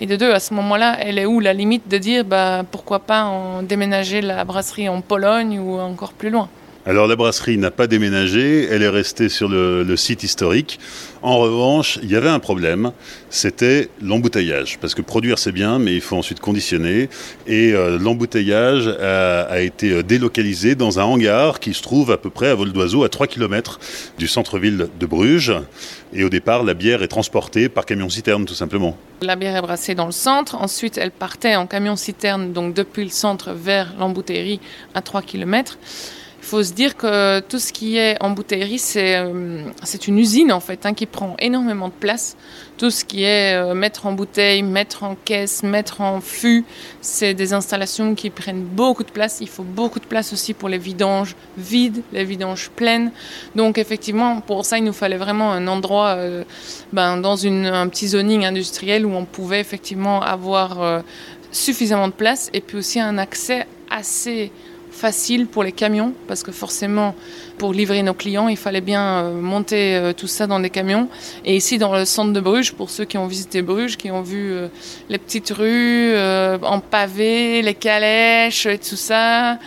et 0.00 0.06
de 0.06 0.16
deux, 0.16 0.32
à 0.32 0.40
ce 0.40 0.54
moment-là, 0.54 0.96
elle 1.00 1.18
est 1.18 1.26
où 1.26 1.40
la 1.40 1.52
limite 1.52 1.88
de 1.88 1.98
dire 1.98 2.24
bah, 2.24 2.62
pourquoi 2.70 3.00
pas 3.00 3.60
déménager 3.62 4.20
la 4.20 4.44
brasserie 4.44 4.88
en 4.88 5.00
Pologne 5.00 5.58
ou 5.58 5.78
encore 5.78 6.12
plus 6.12 6.30
loin? 6.30 6.48
Alors 6.88 7.06
la 7.06 7.16
brasserie 7.16 7.58
n'a 7.58 7.70
pas 7.70 7.86
déménagé, 7.86 8.66
elle 8.70 8.82
est 8.82 8.88
restée 8.88 9.28
sur 9.28 9.46
le, 9.46 9.94
site 9.96 10.22
historique. 10.22 10.80
En 11.20 11.36
revanche, 11.36 11.98
il 12.02 12.10
y 12.10 12.16
avait 12.16 12.30
un 12.30 12.38
problème, 12.38 12.92
c'était 13.28 13.90
l'embouteillage. 14.00 14.78
Parce 14.80 14.94
que 14.94 15.02
produire 15.02 15.38
c'est 15.38 15.52
bien, 15.52 15.78
mais 15.78 15.94
il 15.94 16.00
faut 16.00 16.16
ensuite 16.16 16.40
conditionner. 16.40 17.10
Et 17.46 17.74
euh, 17.74 17.98
l'embouteillage 17.98 18.88
a, 18.88 19.60
été 19.60 19.92
euh, 19.92 20.02
délocalisé 20.02 20.76
dans 20.76 20.98
un 20.98 21.02
hangar 21.02 21.60
qui 21.60 21.74
se 21.74 21.82
trouve 21.82 22.10
à 22.10 22.16
peu 22.16 22.30
près 22.30 22.48
à 22.48 22.54
vol 22.54 22.72
d'oiseau 22.72 23.04
à 23.04 23.10
3 23.10 23.26
km 23.26 23.78
du 24.16 24.26
centre-ville 24.26 24.88
de 24.98 25.06
Bruges. 25.06 25.52
Et 26.14 26.24
au 26.24 26.30
départ, 26.30 26.62
la 26.64 26.72
bière 26.72 27.02
est 27.02 27.08
transportée 27.08 27.68
par 27.68 27.84
camion-citerne 27.84 28.46
tout 28.46 28.54
simplement. 28.54 28.96
La 29.20 29.36
bière 29.36 29.56
est 29.56 29.60
brassée 29.60 29.94
dans 29.94 30.06
le 30.06 30.12
centre, 30.12 30.54
ensuite 30.54 30.96
elle 30.96 31.10
partait 31.10 31.54
en 31.54 31.66
camion-citerne, 31.66 32.54
donc 32.54 32.72
depuis 32.72 33.04
le 33.04 33.10
centre 33.10 33.52
vers 33.52 33.92
l'embouteillerie 33.98 34.60
à 34.94 35.02
3 35.02 35.20
km. 35.20 35.76
Il 36.48 36.52
faut 36.52 36.62
se 36.62 36.72
dire 36.72 36.96
que 36.96 37.40
tout 37.40 37.58
ce 37.58 37.74
qui 37.74 37.98
est 37.98 38.16
en 38.22 38.30
bouteillerie, 38.30 38.78
c'est 38.78 39.18
euh, 39.18 39.64
c'est 39.82 40.08
une 40.08 40.18
usine 40.18 40.50
en 40.50 40.60
fait 40.60 40.86
hein, 40.86 40.94
qui 40.94 41.04
prend 41.04 41.36
énormément 41.40 41.88
de 41.88 41.92
place. 41.92 42.38
Tout 42.78 42.88
ce 42.88 43.04
qui 43.04 43.22
est 43.22 43.54
euh, 43.54 43.74
mettre 43.74 44.06
en 44.06 44.12
bouteille, 44.12 44.62
mettre 44.62 45.02
en 45.02 45.14
caisse, 45.14 45.62
mettre 45.62 46.00
en 46.00 46.22
fût, 46.22 46.64
c'est 47.02 47.34
des 47.34 47.52
installations 47.52 48.14
qui 48.14 48.30
prennent 48.30 48.62
beaucoup 48.64 49.04
de 49.04 49.10
place. 49.10 49.42
Il 49.42 49.48
faut 49.50 49.62
beaucoup 49.62 50.00
de 50.00 50.06
place 50.06 50.32
aussi 50.32 50.54
pour 50.54 50.70
les 50.70 50.78
vidanges 50.78 51.36
vides, 51.58 52.00
les 52.14 52.24
vidanges 52.24 52.70
pleines. 52.74 53.12
Donc 53.54 53.76
effectivement, 53.76 54.40
pour 54.40 54.64
ça, 54.64 54.78
il 54.78 54.84
nous 54.84 54.94
fallait 54.94 55.18
vraiment 55.18 55.52
un 55.52 55.66
endroit 55.66 56.14
euh, 56.16 56.44
ben, 56.94 57.18
dans 57.18 57.46
un 57.46 57.88
petit 57.90 58.08
zoning 58.08 58.46
industriel 58.46 59.04
où 59.04 59.12
on 59.14 59.26
pouvait 59.26 59.60
effectivement 59.60 60.22
avoir 60.22 61.02
suffisamment 61.50 62.08
de 62.08 62.14
place 62.14 62.48
et 62.54 62.62
puis 62.62 62.78
aussi 62.78 63.00
un 63.00 63.18
accès 63.18 63.66
assez 63.90 64.50
facile 64.98 65.46
pour 65.46 65.62
les 65.62 65.72
camions, 65.72 66.12
parce 66.26 66.42
que 66.42 66.50
forcément, 66.50 67.14
pour 67.56 67.72
livrer 67.72 68.02
nos 68.02 68.14
clients, 68.14 68.48
il 68.48 68.56
fallait 68.56 68.80
bien 68.80 69.02
euh, 69.02 69.40
monter 69.40 69.94
euh, 69.94 70.12
tout 70.12 70.26
ça 70.26 70.46
dans 70.46 70.58
des 70.58 70.70
camions. 70.70 71.08
Et 71.44 71.56
ici, 71.56 71.78
dans 71.78 71.94
le 71.94 72.04
centre 72.04 72.32
de 72.32 72.40
Bruges, 72.40 72.72
pour 72.72 72.90
ceux 72.90 73.04
qui 73.04 73.16
ont 73.16 73.26
visité 73.26 73.62
Bruges, 73.62 73.96
qui 73.96 74.10
ont 74.10 74.22
vu 74.22 74.52
euh, 74.52 74.68
les 75.08 75.18
petites 75.18 75.50
rues 75.50 76.16
en 76.62 76.80
pavé, 76.80 77.62
les 77.62 77.74
calèches 77.74 78.66
et 78.66 78.78
tout 78.78 78.96
ça, 78.96 79.58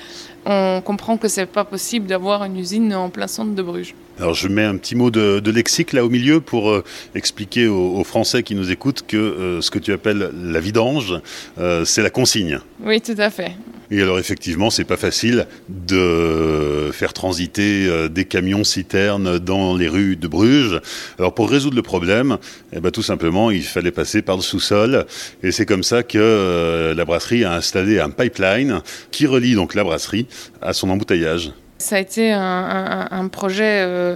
on 0.46 0.82
comprend 0.84 1.18
que 1.18 1.28
c'est 1.28 1.46
pas 1.46 1.64
possible 1.64 2.08
d'avoir 2.08 2.44
une 2.44 2.58
usine 2.58 2.94
en 2.94 3.10
plein 3.10 3.28
centre 3.28 3.54
de 3.54 3.62
Bruges. 3.62 3.96
Alors 4.22 4.36
je 4.36 4.48
mets 4.48 4.64
un 4.64 4.78
petit 4.78 4.94
mot 4.94 5.10
de, 5.10 5.50
lexique 5.50 5.94
là 5.94 6.06
au 6.06 6.10
milieu 6.10 6.42
pour 6.42 6.70
euh, 6.70 6.84
expliquer 7.16 7.68
aux, 7.68 8.04
Français 8.04 8.44
qui 8.44 8.54
nous 8.54 8.70
écoutent 8.70 9.04
que 9.08 9.18
euh, 9.18 9.62
ce 9.62 9.72
que 9.72 9.80
tu 9.80 9.92
appelles 9.92 10.30
la 10.44 10.60
vidange, 10.60 11.20
euh, 11.58 11.86
c'est 11.86 12.04
la 12.04 12.12
consigne. 12.12 12.60
Oui, 12.86 13.02
tout 13.02 13.16
à 13.18 13.32
fait. 13.32 13.54
Et 13.90 14.00
alors 14.00 14.20
effectivement, 14.20 14.70
c'est 14.70 14.84
pas 14.84 14.96
facile 14.96 15.48
de 15.70 16.92
faire 16.94 17.14
transiter 17.14 18.08
des 18.10 18.26
camions 18.26 18.64
citernes 18.64 19.40
dans 19.40 19.76
les 19.76 19.88
rues 19.88 20.16
de 20.16 20.28
Bruges. 20.28 20.80
Alors 21.18 21.34
pour 21.34 21.50
résoudre 21.50 21.76
le 21.76 21.82
problème, 21.82 22.38
eh 22.74 22.80
ben, 22.80 22.92
tout 22.92 23.02
simplement, 23.02 23.50
il 23.50 23.64
fallait 23.64 23.92
passer 23.92 24.22
par 24.22 24.36
le 24.36 24.44
sous-sol. 24.44 25.08
Et 25.42 25.52
c'est 25.52 25.66
comme 25.66 25.84
ça 25.84 26.04
que 26.04 26.94
la 26.96 27.06
brasserie 27.06 27.44
a 27.44 27.54
installé 27.54 28.00
un 28.00 28.12
pipeline 28.12 28.82
qui 29.10 29.26
relie 29.26 29.56
donc 29.56 29.74
la 29.74 29.84
brasserie 29.84 30.28
à 30.62 30.74
son 30.74 30.90
embouteillage. 30.90 31.52
Ça 31.82 31.98
a 31.98 32.00
été 32.00 32.32
un, 32.32 33.28
projet 33.28 33.82
euh, 33.82 34.16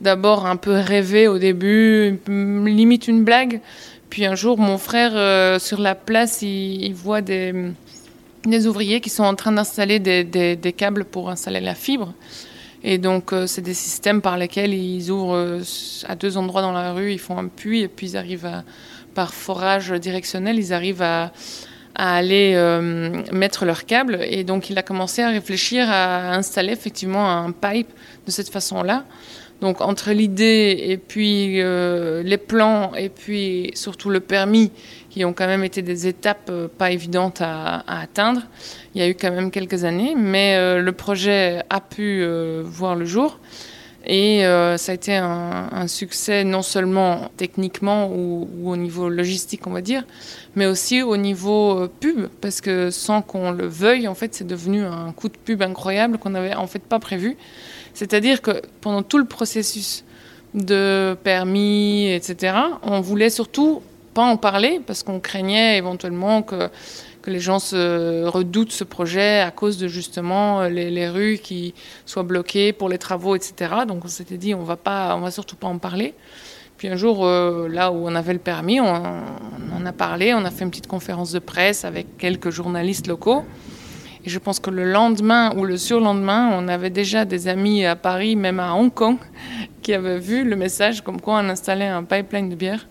d'abord 0.00 0.46
un 0.46 0.56
peu 0.56 0.72
rêvé 0.72 1.28
au 1.28 1.38
début, 1.38 2.18
limite 2.28 3.08
une 3.08 3.24
blague. 3.24 3.60
Puis 4.10 4.26
un 4.26 4.34
jour, 4.34 4.58
mon 4.58 4.78
frère, 4.78 5.12
euh, 5.14 5.58
sur 5.58 5.80
la 5.80 5.94
place, 5.94 6.42
il, 6.42 6.92
voit 6.92 7.22
des, 7.22 7.72
ouvriers 8.66 9.00
qui 9.00 9.10
sont 9.10 9.24
en 9.24 9.34
train 9.34 9.52
d'installer 9.52 9.98
des, 9.98 10.74
câbles 10.76 11.04
pour 11.04 11.30
installer 11.30 11.60
la 11.60 11.74
fibre. 11.74 12.12
Et 12.82 12.98
donc, 12.98 13.32
euh, 13.32 13.46
c'est 13.46 13.62
des 13.62 13.74
systèmes 13.74 14.20
par 14.20 14.36
lesquels 14.36 14.74
ils 14.74 15.10
ouvrent 15.10 15.60
à 16.06 16.16
deux 16.16 16.36
endroits 16.36 16.62
dans 16.62 16.72
la 16.72 16.92
rue, 16.92 17.12
ils 17.12 17.20
font 17.20 17.38
un 17.38 17.46
puits 17.46 17.80
et 17.80 17.88
puis 17.88 18.10
ils 18.10 18.16
arrivent 18.16 18.62
par 19.14 19.32
forage 19.32 19.90
directionnel, 19.92 20.58
ils 20.58 20.74
arrivent 20.74 21.02
à 21.02 21.32
à 21.94 22.16
aller 22.16 22.52
euh, 22.54 23.22
mettre 23.32 23.64
leurs 23.64 23.84
câbles. 23.84 24.18
Et 24.28 24.44
donc, 24.44 24.70
il 24.70 24.78
a 24.78 24.82
commencé 24.82 25.22
à 25.22 25.30
réfléchir 25.30 25.88
à 25.88 26.34
installer 26.34 26.72
effectivement 26.72 27.30
un 27.30 27.52
pipe 27.52 27.90
de 28.26 28.30
cette 28.30 28.48
façon-là. 28.50 29.04
Donc 29.60 29.80
entre 29.80 30.10
l'idée 30.10 30.76
et 30.88 30.98
puis 30.98 31.60
euh, 31.62 32.22
les 32.22 32.36
plans 32.36 32.94
et 32.94 33.08
puis 33.08 33.70
surtout 33.74 34.10
le 34.10 34.20
permis, 34.20 34.70
qui 35.08 35.24
ont 35.24 35.32
quand 35.32 35.46
même 35.46 35.64
été 35.64 35.80
des 35.80 36.06
étapes 36.06 36.50
euh, 36.50 36.68
pas 36.68 36.90
évidentes 36.90 37.40
à, 37.40 37.82
atteindre, 37.86 38.42
il 38.94 39.00
y 39.00 39.04
a 39.04 39.08
eu 39.08 39.14
quand 39.14 39.30
même 39.30 39.50
quelques 39.50 39.84
années, 39.84 40.14
mais 40.16 40.56
euh, 40.56 40.80
le 40.80 40.92
projet 40.92 41.62
a 41.70 41.80
pu 41.80 42.26
voir 42.64 42.94
le 42.94 43.04
jour. 43.04 43.38
Et 44.06 44.42
ça 44.76 44.92
a 44.92 44.94
été 44.94 45.16
un, 45.16 45.86
succès 45.88 46.44
non 46.44 46.62
seulement 46.62 47.30
techniquement 47.36 48.08
ou, 48.08 48.48
au 48.64 48.76
niveau 48.76 49.08
logistique, 49.08 49.66
on 49.66 49.70
va 49.70 49.80
dire, 49.80 50.04
mais 50.56 50.66
aussi 50.66 51.02
au 51.02 51.16
niveau 51.16 51.88
pub, 52.00 52.28
parce 52.40 52.60
que 52.60 52.90
sans 52.90 53.22
qu'on 53.22 53.50
le 53.50 53.66
veuille, 53.66 54.06
en 54.06 54.14
fait, 54.14 54.34
c'est 54.34 54.46
devenu 54.46 54.84
un 54.84 55.12
coup 55.12 55.28
de 55.28 55.36
pub 55.36 55.62
incroyable 55.62 56.18
qu'on 56.18 56.30
n'avait 56.30 56.54
en 56.54 56.66
fait 56.66 56.82
pas 56.82 56.98
prévu. 56.98 57.36
C'est-à-dire 57.94 58.42
que 58.42 58.62
pendant 58.80 59.02
tout 59.02 59.18
le 59.18 59.24
processus 59.24 60.04
de 60.54 61.16
permis, 61.24 62.10
etc., 62.12 62.56
on 62.82 63.00
voulait 63.00 63.30
surtout 63.30 63.82
pas 64.14 64.24
en 64.24 64.36
parler 64.36 64.80
parce 64.86 65.02
qu'on 65.02 65.20
craignait 65.20 65.76
éventuellement 65.76 66.42
que, 66.42 66.70
que 67.24 67.30
les 67.30 67.40
gens 67.40 67.58
se 67.58 68.26
redoutent 68.26 68.72
ce 68.72 68.84
projet 68.84 69.40
à 69.40 69.50
cause 69.50 69.78
de 69.78 69.88
justement 69.88 70.64
les, 70.64 71.08
rues 71.08 71.38
qui 71.42 71.72
soient 72.04 72.22
bloquées 72.22 72.74
pour 72.74 72.90
les 72.90 72.98
travaux, 72.98 73.34
etc. 73.34 73.72
Donc 73.88 74.04
on 74.04 74.08
s'était 74.08 74.36
dit 74.36 74.54
on 74.54 74.62
va 74.62 74.76
pas, 74.76 75.16
on 75.16 75.20
va 75.20 75.30
surtout 75.30 75.56
pas 75.56 75.66
en 75.66 75.78
parler. 75.78 76.12
Puis 76.76 76.88
un 76.88 76.96
jour, 76.96 77.24
euh, 77.24 77.66
là 77.66 77.90
où 77.90 78.06
on 78.06 78.14
avait 78.14 78.34
le 78.34 78.40
permis, 78.40 78.78
on, 78.78 78.84
on 78.84 79.74
en 79.74 79.86
a 79.86 79.92
parlé, 79.92 80.34
on 80.34 80.44
a 80.44 80.50
fait 80.50 80.64
une 80.64 80.70
petite 80.70 80.86
conférence 80.86 81.32
de 81.32 81.38
presse 81.38 81.86
avec 81.86 82.18
quelques 82.18 82.50
journalistes 82.50 83.06
locaux. 83.06 83.42
Et 84.26 84.28
je 84.28 84.38
pense 84.38 84.60
que 84.60 84.68
le 84.68 84.84
lendemain 84.84 85.56
ou 85.56 85.64
le 85.64 85.78
surlendemain, 85.78 86.50
on 86.52 86.68
avait 86.68 86.90
déjà 86.90 87.24
des 87.24 87.48
amis 87.48 87.86
à 87.86 87.96
Paris, 87.96 88.36
même 88.36 88.60
à 88.60 88.74
Hong 88.74 88.92
Kong, 88.92 89.16
qui 89.82 89.94
avaient 89.94 90.18
vu 90.18 90.44
le 90.44 90.56
message 90.56 91.00
comme 91.00 91.22
quoi 91.22 91.40
on 91.42 91.48
installait 91.48 91.86
un 91.86 92.04
pipeline 92.04 92.50
de 92.50 92.54
bière. 92.54 92.86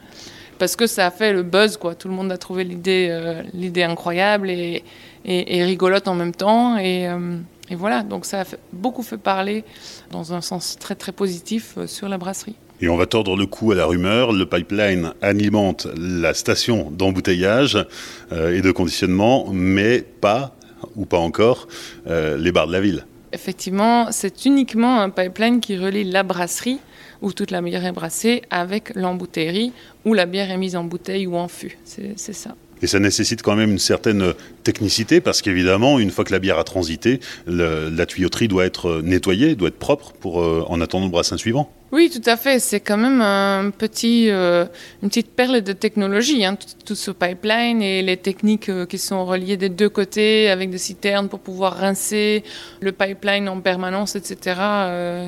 Parce 0.63 0.77
que 0.77 0.87
ça 0.87 1.07
a 1.07 1.11
fait 1.11 1.33
le 1.33 1.43
buzz, 1.43 1.75
quoi. 1.75 1.93
Tout 1.93 2.07
le 2.07 2.13
monde 2.13 2.31
a 2.31 2.37
trouvé 2.37 2.63
l'idée, 2.63 3.09
euh, 3.11 3.43
l'idée 3.53 3.83
incroyable 3.83 4.49
et, 4.49 4.81
et, 5.25 5.63
rigolote 5.65 6.07
en 6.07 6.15
même 6.15 6.33
temps. 6.33 6.77
Et, 6.77 7.05
euh, 7.05 7.35
et 7.69 7.75
voilà, 7.75 8.01
donc 8.01 8.23
ça 8.23 8.43
a 8.43 8.45
beaucoup 8.71 9.03
fait 9.03 9.17
parler 9.17 9.65
dans 10.11 10.33
un 10.33 10.39
sens 10.39 10.77
très 10.79 10.95
très 10.95 11.11
positif 11.11 11.73
euh, 11.75 11.85
sur 11.85 12.07
la 12.07 12.17
brasserie. 12.17 12.55
Et 12.79 12.87
on 12.87 12.95
va 12.95 13.07
tordre 13.07 13.35
le 13.35 13.45
cou 13.45 13.73
à 13.73 13.75
la 13.75 13.85
rumeur. 13.85 14.31
Le 14.31 14.45
pipeline 14.45 15.11
alimente 15.21 15.85
la 15.97 16.33
station 16.33 16.89
d'embouteillage 16.91 17.85
et 18.31 18.61
de 18.61 18.71
conditionnement, 18.71 19.49
mais 19.51 20.01
pas 20.01 20.55
ou 20.95 21.05
pas 21.05 21.19
encore, 21.19 21.67
les 22.05 22.51
bars 22.53 22.67
de 22.67 22.71
la 22.71 22.79
ville. 22.79 23.05
Effectivement, 23.33 24.11
c'est 24.11 24.45
uniquement 24.45 25.01
un 25.01 25.09
pipeline 25.09 25.59
qui 25.59 25.77
relie 25.77 26.05
la 26.05 26.23
brasserie, 26.23 26.79
où 27.23 27.33
toute 27.33 27.49
la 27.49 27.61
bière 27.61 27.85
est 27.85 27.91
brassée, 27.91 28.43
avec 28.51 28.93
l'embouteillerie, 28.93 29.71
où 30.05 30.13
la 30.13 30.27
bière 30.27 30.51
est 30.51 30.57
mise 30.57 30.75
en 30.75 30.83
bouteille 30.83 31.25
ou 31.25 31.35
en 31.35 31.47
fût. 31.47 31.79
C'est 31.85 32.33
ça. 32.33 32.55
Et 32.83 32.87
ça 32.87 32.99
nécessite 32.99 33.41
quand 33.41 33.55
même 33.55 33.71
une 33.71 33.79
certaine 33.79 34.33
technicité 34.63 35.21
parce 35.21 35.41
qu'évidemment, 35.41 35.99
une 35.99 36.11
fois 36.11 36.25
que 36.25 36.33
la 36.33 36.39
bière 36.39 36.59
a 36.59 36.65
transité, 36.65 37.21
la 37.47 38.05
tuyauterie 38.05 38.49
doit 38.49 38.65
être 38.65 39.01
nettoyée, 39.01 39.55
doit 39.55 39.69
être 39.69 39.79
propre 39.79 40.11
pour 40.19 40.41
euh, 40.41 40.65
en 40.67 40.81
attendant 40.81 41.05
le 41.05 41.11
brassin 41.11 41.37
suivant. 41.37 41.71
Oui, 41.93 42.09
tout 42.09 42.27
à 42.29 42.35
fait. 42.35 42.59
C'est 42.59 42.81
quand 42.81 42.97
même 42.97 43.21
un 43.21 43.69
petit, 43.69 44.29
euh, 44.29 44.65
une 45.01 45.07
petite 45.07 45.31
perle 45.31 45.61
de 45.61 45.71
technologie, 45.71 46.43
hein, 46.43 46.57
tout, 46.83 46.95
ce 46.95 47.11
pipeline 47.11 47.81
et 47.81 48.01
les 48.01 48.17
techniques 48.17 48.67
euh, 48.67 48.85
qui 48.85 48.97
sont 48.97 49.23
reliées 49.23 49.55
des 49.55 49.69
deux 49.69 49.89
côtés 49.89 50.49
avec 50.49 50.69
des 50.69 50.77
citernes 50.77 51.29
pour 51.29 51.39
pouvoir 51.39 51.77
rincer 51.77 52.43
le 52.81 52.91
pipeline 52.91 53.47
en 53.47 53.61
permanence, 53.61 54.17
etc. 54.17 54.57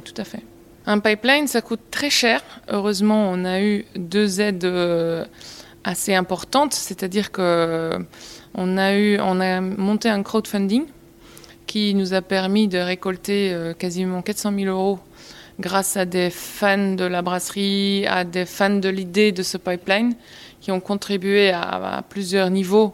tout 0.03 0.21
à 0.21 0.25
fait. 0.25 0.41
Un 0.87 0.99
pipeline, 0.99 1.47
ça 1.47 1.61
coûte 1.61 1.81
très 1.91 2.09
cher. 2.09 2.41
Heureusement, 2.69 3.29
on 3.31 3.43
a 3.45 3.61
eu 3.61 3.85
deux 3.95 4.39
aides 4.39 4.65
assez 5.83 6.13
importante, 6.13 6.73
c'est-à-dire 6.73 7.31
que 7.31 7.99
on 8.55 8.77
a 8.77 8.95
eu, 8.95 9.19
on 9.19 9.39
a 9.41 9.61
monté 9.61 10.09
un 10.09 10.23
crowdfunding 10.23 10.85
qui 11.67 11.93
nous 11.93 12.13
a 12.13 12.21
permis 12.21 12.67
de 12.67 12.77
récolter 12.77 13.51
euh, 13.53 13.73
quasiment 13.73 14.21
400 14.21 14.53
000 14.57 14.65
euros 14.73 14.99
grâce 15.59 15.97
à 15.97 16.05
des 16.05 16.29
fans 16.29 16.95
de 16.95 17.05
la 17.05 17.21
brasserie, 17.21 18.05
à 18.07 18.23
des 18.23 18.45
fans 18.45 18.77
de 18.77 18.89
l'idée 18.89 19.31
de 19.31 19.43
ce 19.43 19.57
pipeline, 19.57 20.15
qui 20.61 20.71
ont 20.71 20.79
contribué 20.79 21.51
à, 21.51 22.03
plusieurs 22.09 22.49
niveaux 22.49 22.93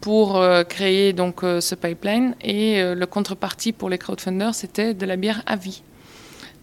pour 0.00 0.36
euh, 0.36 0.62
créer 0.62 1.12
donc 1.12 1.42
euh, 1.42 1.60
ce 1.60 1.74
pipeline. 1.74 2.34
Et 2.42 2.82
le 2.82 3.06
contrepartie 3.06 3.72
pour 3.72 3.88
les 3.88 3.98
crowdfunders, 3.98 4.54
c'était 4.54 4.94
de 4.94 5.06
la 5.06 5.16
bière 5.16 5.42
à 5.46 5.56
vie. 5.56 5.82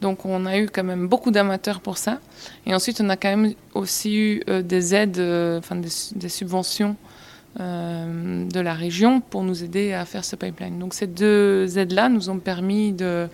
Donc 0.01 0.25
on 0.25 0.45
a 0.45 0.57
eu 0.57 0.67
quand 0.67 0.83
même 0.83 1.07
beaucoup 1.07 1.31
d'amateurs 1.31 1.81
pour 1.81 1.97
ça. 1.97 2.19
Et 2.65 2.73
ensuite, 2.73 3.01
on 3.01 3.09
a 3.09 3.17
quand 3.17 3.35
même 3.35 3.53
aussi 3.73 4.17
eu 4.17 4.41
euh, 4.49 4.61
des 4.61 4.95
aides, 4.95 5.19
euh, 5.19 5.59
enfin 5.59 5.75
des, 5.75 6.29
subventions 6.29 6.95
euh, 7.59 8.45
de 8.47 8.59
la 8.59 8.73
région 8.73 9.19
pour 9.19 9.43
nous 9.43 9.63
aider 9.63 9.91
à 9.91 10.05
faire 10.05 10.23
ce 10.23 10.35
pipeline. 10.35 10.79
Donc 10.79 10.93
ces 10.93 11.07
deux 11.07 11.77
aides-là 11.77 12.07
nous 12.07 12.29
ont 12.29 12.39
permis 12.39 12.93
de, 12.93 13.27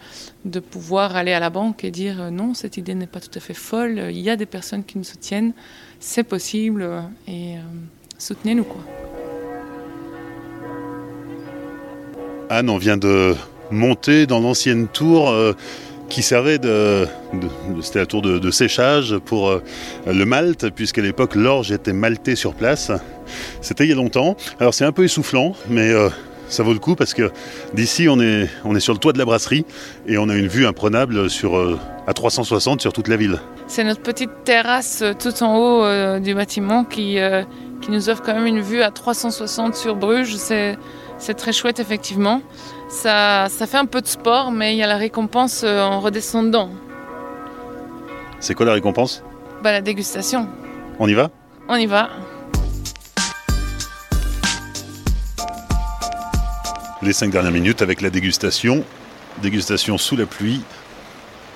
de, 0.45 0.59
pouvoir 0.59 1.15
aller 1.15 1.33
à 1.33 1.39
la 1.39 1.51
banque 1.51 1.83
et 1.83 1.91
dire 1.91 2.31
non, 2.31 2.53
cette 2.55 2.77
idée 2.77 2.95
n'est 2.95 3.07
pas 3.07 3.19
tout 3.19 3.35
à 3.35 3.39
fait 3.39 3.53
folle, 3.53 4.07
il 4.09 4.19
y 4.19 4.29
a 4.29 4.35
des 4.35 4.47
personnes 4.47 4.83
qui 4.83 4.97
nous 4.97 5.03
soutiennent, 5.03 5.53
c'est 5.99 6.23
possible 6.23 6.89
et 7.27 7.55
soutenez-nous 8.17 8.63
quoi. 8.63 8.81
Anne, 12.49 12.69
on 12.69 12.77
vient 12.77 12.97
de 12.97 13.35
monter 13.71 14.27
dans 14.27 14.39
l'ancienne 14.39 14.87
tour 14.87 15.33
qui 16.09 16.21
servait 16.21 16.59
de, 16.59 17.07
c'était 17.81 17.99
la 17.99 18.05
tour 18.05 18.21
de, 18.21 18.51
séchage 18.51 19.17
pour 19.17 19.49
euh, 19.49 19.63
le 20.05 20.25
malt, 20.25 20.69
puisqu'à 20.69 21.01
l'époque 21.01 21.35
l'orge 21.35 21.71
était 21.71 21.93
maltée 21.93 22.35
sur 22.35 22.53
place. 22.53 22.91
C'était 23.61 23.85
il 23.85 23.89
y 23.89 23.93
a 23.93 23.95
longtemps. 23.95 24.35
Alors 24.59 24.73
c'est 24.73 24.85
un 24.85 24.91
peu 24.91 25.03
essoufflant, 25.03 25.53
mais 25.67 25.89
euh, 25.89 26.09
ça 26.47 26.63
vaut 26.63 26.73
le 26.73 26.79
coup 26.79 26.95
parce 26.95 27.13
que 27.13 27.31
d'ici 27.73 28.07
on 28.07 28.19
est, 28.21 28.49
on 28.63 28.75
est 28.75 28.79
sur 28.79 28.93
le 28.93 28.99
toit 28.99 29.13
de 29.13 29.17
la 29.17 29.25
brasserie 29.25 29.65
et 30.07 30.17
on 30.17 30.29
a 30.29 30.35
une 30.35 30.47
vue 30.47 30.65
imprenable 30.65 31.29
sur, 31.29 31.57
euh, 31.57 31.79
à 32.07 32.13
360 32.13 32.81
sur 32.81 32.93
toute 32.93 33.07
la 33.07 33.17
ville. 33.17 33.39
C'est 33.67 33.83
notre 33.83 34.01
petite 34.01 34.43
terrasse 34.43 35.03
tout 35.19 35.43
en 35.43 35.57
haut 35.57 36.19
du 36.19 36.35
bâtiment 36.35 36.83
qui, 36.83 37.17
qui 37.81 37.91
nous 37.91 38.09
offre 38.09 38.21
quand 38.21 38.35
même 38.35 38.45
une 38.45 38.61
vue 38.61 38.83
à 38.83 38.91
360 38.91 39.73
sur 39.75 39.95
Bruges. 39.95 40.35
C'est, 40.35 40.77
c'est 41.17 41.33
très 41.33 41.51
chouette 41.51 41.79
effectivement. 41.79 42.41
Ça, 42.87 43.47
ça 43.49 43.67
fait 43.67 43.77
un 43.77 43.85
peu 43.85 44.01
de 44.01 44.07
sport, 44.07 44.51
mais 44.51 44.73
il 44.75 44.77
y 44.77 44.83
a 44.83 44.87
la 44.87 44.97
récompense 44.97 45.63
euh, 45.63 45.81
en 45.81 45.99
redescendant. 45.99 46.69
C'est 48.39 48.53
quoi 48.53 48.65
la 48.65 48.73
récompense? 48.73 49.23
Bah, 49.63 49.71
La 49.71 49.81
dégustation. 49.81 50.47
On 50.99 51.07
y 51.07 51.13
va? 51.13 51.31
On 51.67 51.75
y 51.75 51.87
va. 51.87 52.09
Les 57.01 57.13
cinq 57.13 57.31
dernières 57.31 57.51
minutes 57.51 57.81
avec 57.81 58.01
la 58.01 58.09
dégustation. 58.09 58.83
Dégustation 59.41 59.97
sous 59.97 60.15
la 60.15 60.25
pluie, 60.25 60.61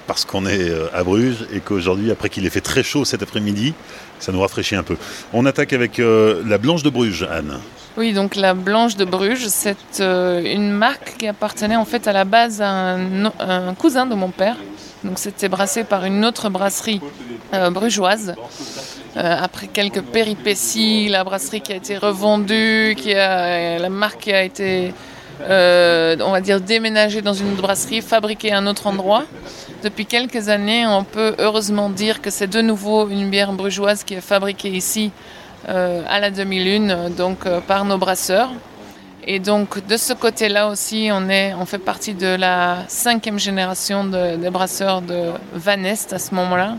parce 0.05 0.25
qu'on 0.25 0.45
est 0.45 0.69
euh, 0.69 0.87
à 0.93 1.03
Bruges 1.03 1.45
et 1.53 1.61
qu'aujourd'hui, 1.61 2.11
après 2.11 2.29
qu'il 2.29 2.45
ait 2.45 2.49
fait 2.49 2.59
très 2.59 2.83
chaud 2.83 3.05
cet 3.05 3.23
après-midi, 3.23 3.73
ça 4.19 4.32
nous 4.32 4.41
rafraîchit 4.41 4.75
un 4.75 4.84
peu. 4.84 4.97
On 5.34 5.45
attaque 5.45 5.73
avec 5.73 5.99
euh, 5.99 6.43
la 6.45 6.58
Blanche 6.58 6.84
de 6.84 6.89
Bruges, 6.89 7.27
Anne. 7.29 7.60
Oui, 7.97 8.13
donc 8.13 8.36
la 8.36 8.53
Blanche 8.53 8.95
de 8.95 9.05
Bruges, 9.05 9.47
c'est 9.47 9.99
euh, 9.99 10.41
une 10.43 10.71
marque 10.71 11.17
qui 11.17 11.27
appartenait 11.27 11.75
en 11.75 11.86
fait 11.86 12.08
à 12.08 12.13
la 12.13 12.23
base 12.23 12.62
à 12.62 12.69
un, 12.69 13.73
cousin 13.75 14.05
de 14.05 14.15
mon 14.15 14.29
père. 14.29 14.55
Donc 15.03 15.17
c'était 15.17 15.49
brassé 15.49 15.84
par 15.84 16.05
une 16.05 16.25
autre 16.25 16.49
brasserie 16.49 17.01
brugeoise. 17.71 18.36
après 19.15 19.67
quelques 19.67 20.01
péripéties, 20.01 21.08
la 21.08 21.23
brasserie 21.23 21.62
qui 21.62 21.71
a 21.71 21.77
été 21.77 21.97
revendue, 21.97 22.95
la 23.05 23.89
marque 23.89 24.19
qui 24.19 24.34
a 24.34 24.43
été, 24.43 24.93
on 25.41 26.32
va 26.32 26.41
dire, 26.41 26.62
déménagée 26.62 27.21
dans 27.21 27.34
une 27.34 27.56
brasserie, 27.56 28.02
fabriquée 28.02 28.52
à 28.52 28.58
un 28.58 28.67
autre 28.67 28.88
endroit. 28.88 29.25
Depuis 29.84 30.06
quelques 30.06 30.49
années, 30.49 30.86
on 30.86 31.06
peut 31.06 31.36
heureusement 31.38 31.89
dire 31.89 32.21
que 32.21 32.30
c'est 32.30 32.47
de 32.47 32.62
nouveau 32.62 33.08
une 33.08 33.30
bière 33.30 33.54
brugeoise 33.54 34.04
qui 34.04 34.15
est 34.15 34.21
fabriquée 34.21 34.69
ici 34.69 35.12
euh, 35.69 36.04
à 36.08 36.19
la 36.19 36.32
demi-lune, 36.32 37.12
donc 37.17 37.45
euh, 37.45 37.62
par 37.62 37.86
nos 37.86 37.97
brasseurs. 37.97 38.49
Et 39.25 39.39
donc 39.39 39.86
de 39.86 39.95
ce 39.95 40.12
côté-là 40.12 40.67
aussi, 40.67 41.10
on, 41.13 41.30
est, 41.30 41.54
on 41.54 41.65
fait 41.65 41.78
partie 41.78 42.13
de 42.13 42.28
la 42.28 42.80
cinquième 42.89 43.39
génération 43.39 44.04
de, 44.04 44.36
des 44.36 44.49
brasseurs 44.49 45.02
de 45.02 45.32
Van 45.54 45.84
Est 45.84 46.12
à 46.12 46.19
ce 46.19 46.36
moment-là. 46.36 46.75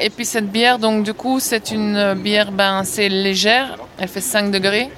Et 0.00 0.08
puis 0.08 0.24
cette 0.24 0.50
bière, 0.50 0.78
donc 0.78 1.02
du 1.02 1.12
coup, 1.12 1.40
c'est 1.40 1.72
une 1.72 2.14
bière 2.14 2.52
ben, 2.52 2.78
assez 2.78 3.08
légère, 3.08 3.76
elle 3.98 4.08
fait 4.08 4.20
5 4.20 4.50
degrés. 4.50 4.90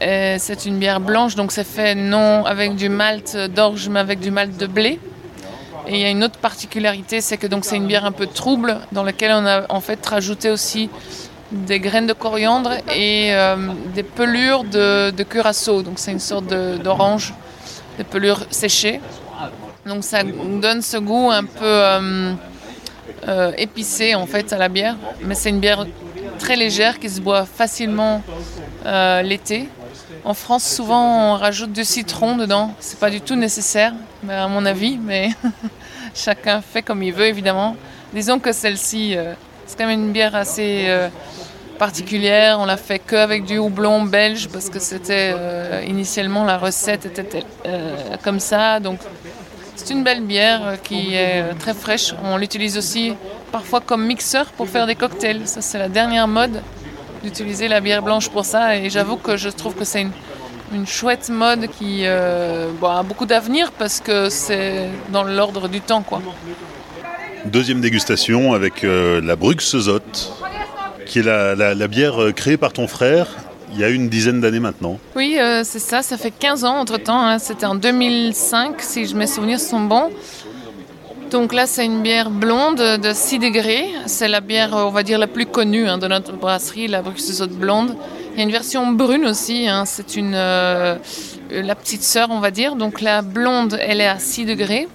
C'est 0.00 0.66
une 0.66 0.78
bière 0.78 1.00
blanche, 1.00 1.34
donc 1.34 1.52
c'est 1.52 1.64
fait 1.64 1.94
non 1.94 2.44
avec 2.44 2.76
du 2.76 2.88
malt 2.88 3.36
d'orge, 3.54 3.88
mais 3.88 4.00
avec 4.00 4.20
du 4.20 4.30
malt 4.30 4.56
de 4.56 4.66
blé. 4.66 4.98
Et 5.86 5.94
il 5.94 6.00
y 6.00 6.04
a 6.04 6.10
une 6.10 6.22
autre 6.22 6.38
particularité, 6.38 7.20
c'est 7.20 7.38
que 7.38 7.46
donc 7.46 7.64
c'est 7.64 7.76
une 7.76 7.86
bière 7.86 8.04
un 8.04 8.12
peu 8.12 8.26
trouble 8.26 8.78
dans 8.92 9.02
laquelle 9.02 9.32
on 9.32 9.46
a 9.46 9.62
en 9.70 9.80
fait 9.80 10.04
rajouté 10.04 10.50
aussi 10.50 10.90
des 11.50 11.80
graines 11.80 12.06
de 12.06 12.12
coriandre 12.12 12.72
et 12.94 13.30
euh, 13.32 13.56
des 13.94 14.02
pelures 14.02 14.64
de, 14.64 15.10
de. 15.10 15.82
Donc 15.82 15.98
c'est 15.98 16.12
une 16.12 16.18
sorte 16.20 16.46
d'orange, 16.46 17.34
des 17.96 18.04
pelures 18.04 18.44
séchées. 18.50 19.00
Donc 19.86 20.04
ça 20.04 20.22
donne 20.22 20.82
ce 20.82 20.98
goût 20.98 21.30
un 21.30 21.44
peu, 21.44 21.64
euh, 21.64 22.34
euh, 23.26 23.52
épicée 23.58 24.14
en 24.14 24.26
fait 24.26 24.52
à 24.52 24.58
la 24.58 24.68
bière, 24.68 24.96
mais 25.22 25.34
c'est 25.34 25.50
une 25.50 25.60
bière 25.60 25.86
très 26.38 26.56
légère 26.56 26.98
qui 26.98 27.08
se 27.08 27.20
boit 27.20 27.44
facilement 27.46 28.22
euh, 28.86 29.22
l'été. 29.22 29.68
En 30.24 30.34
France, 30.34 30.64
souvent, 30.64 31.32
on 31.32 31.36
rajoute 31.36 31.72
du 31.72 31.84
citron 31.84 32.36
dedans. 32.36 32.74
C'est 32.80 32.98
pas 32.98 33.10
du 33.10 33.20
tout 33.20 33.36
nécessaire, 33.36 33.92
à 34.28 34.48
mon 34.48 34.64
avis, 34.66 34.98
mais 34.98 35.30
chacun 36.14 36.60
fait 36.60 36.82
comme 36.82 37.02
il 37.02 37.12
veut, 37.12 37.26
évidemment. 37.26 37.76
Disons 38.12 38.38
que 38.38 38.52
celle-ci, 38.52 39.16
euh, 39.16 39.34
c'est 39.66 39.78
quand 39.78 39.86
même 39.86 40.00
une 40.00 40.12
bière 40.12 40.34
assez 40.34 40.86
euh, 40.88 41.08
particulière. 41.78 42.58
On 42.58 42.64
l'a 42.64 42.76
fait 42.76 42.98
qu'avec 42.98 43.44
du 43.44 43.58
houblon 43.58 44.02
belge 44.02 44.48
parce 44.48 44.70
que 44.70 44.78
c'était 44.78 45.32
euh, 45.36 45.82
initialement 45.86 46.44
la 46.44 46.58
recette 46.58 47.06
était 47.06 47.44
comme 48.24 48.40
ça. 48.40 48.80
Donc, 48.80 48.98
c'est 49.76 49.90
une 49.90 50.02
belle 50.02 50.22
bière 50.22 50.78
qui 50.82 51.14
est 51.14 51.54
très 51.60 51.74
fraîche. 51.74 52.14
On 52.24 52.36
l'utilise 52.36 52.76
aussi 52.76 53.14
parfois 53.52 53.80
comme 53.80 54.04
mixeur 54.04 54.46
pour 54.46 54.68
faire 54.68 54.86
des 54.86 54.96
cocktails. 54.96 55.46
Ça, 55.46 55.60
c'est 55.60 55.78
la 55.78 55.88
dernière 55.88 56.26
mode 56.26 56.60
d'utiliser 57.22 57.68
la 57.68 57.80
bière 57.80 58.02
blanche 58.02 58.28
pour 58.28 58.44
ça. 58.44 58.76
Et 58.76 58.90
j'avoue 58.90 59.16
que 59.16 59.36
je 59.36 59.48
trouve 59.48 59.74
que 59.74 59.84
c'est 59.84 60.06
une, 60.72 60.86
chouette 60.86 61.30
mode 61.30 61.68
qui 61.78 62.02
euh, 62.04 62.68
a 62.82 63.02
beaucoup 63.02 63.26
d'avenir 63.26 63.72
parce 63.72 64.00
que 64.00 64.28
c'est 64.28 64.88
dans 65.10 65.24
l'ordre 65.24 65.68
du 65.68 65.80
temps. 65.80 66.02
Quoi. 66.02 66.20
Deuxième 67.46 67.80
dégustation 67.80 68.52
avec 68.52 68.84
euh, 68.84 69.20
la 69.22 69.36
Bruxezot, 69.36 70.00
qui 71.06 71.20
est 71.20 71.22
la, 71.22 71.88
bière 71.88 72.22
euh, 72.22 72.32
créée 72.32 72.56
par 72.56 72.72
ton 72.72 72.86
frère 72.86 73.28
il 73.74 73.78
y 73.78 73.84
a 73.84 73.90
une 73.90 74.08
dizaine 74.08 74.40
d'années 74.40 74.60
maintenant. 74.60 74.98
Oui, 75.14 75.36
c'est 75.62 75.78
ça, 75.78 76.00
ça 76.00 76.16
fait 76.16 76.30
15 76.30 76.64
ans 76.64 76.76
entre-temps. 76.78 77.20
Hein. 77.20 77.38
C'était 77.38 77.66
en 77.66 77.74
2005, 77.74 78.80
si 78.80 79.04
je 79.04 79.14
mes 79.14 79.26
souvenirs 79.26 79.60
sont 79.60 79.80
bons. 79.80 80.08
Donc 81.30 81.52
là, 81.52 81.66
c'est 81.66 81.84
une 81.84 82.00
bière 82.00 82.30
blonde 82.30 82.78
de 82.78 83.12
6 83.12 83.38
degrés. 83.38 83.86
C'est 84.06 84.28
la 84.28 84.40
bière, 84.40 84.70
on 84.72 84.90
va 84.90 85.02
dire, 85.02 85.18
la 85.18 85.26
plus 85.26 85.44
connue 85.44 85.86
hein, 85.86 85.98
de 85.98 86.08
notre 86.08 86.32
brasserie, 86.32 86.88
la 86.88 87.02
Bruxelles 87.02 87.48
blonde. 87.48 87.94
Il 88.32 88.38
y 88.38 88.40
a 88.40 88.44
une 88.44 88.50
version 88.50 88.86
brune 88.92 89.26
aussi. 89.26 89.68
Hein. 89.68 89.84
C'est 89.84 90.06
euh, 90.16 90.96
la 91.50 91.74
petite 91.74 92.02
sœur, 92.02 92.28
on 92.30 92.40
va 92.40 92.50
dire. 92.50 92.76
Donc 92.76 93.02
la 93.02 93.20
blonde, 93.20 93.78
elle 93.80 94.00
est 94.00 94.06
à 94.06 94.18
6 94.18 94.46
degrés. 94.46 94.88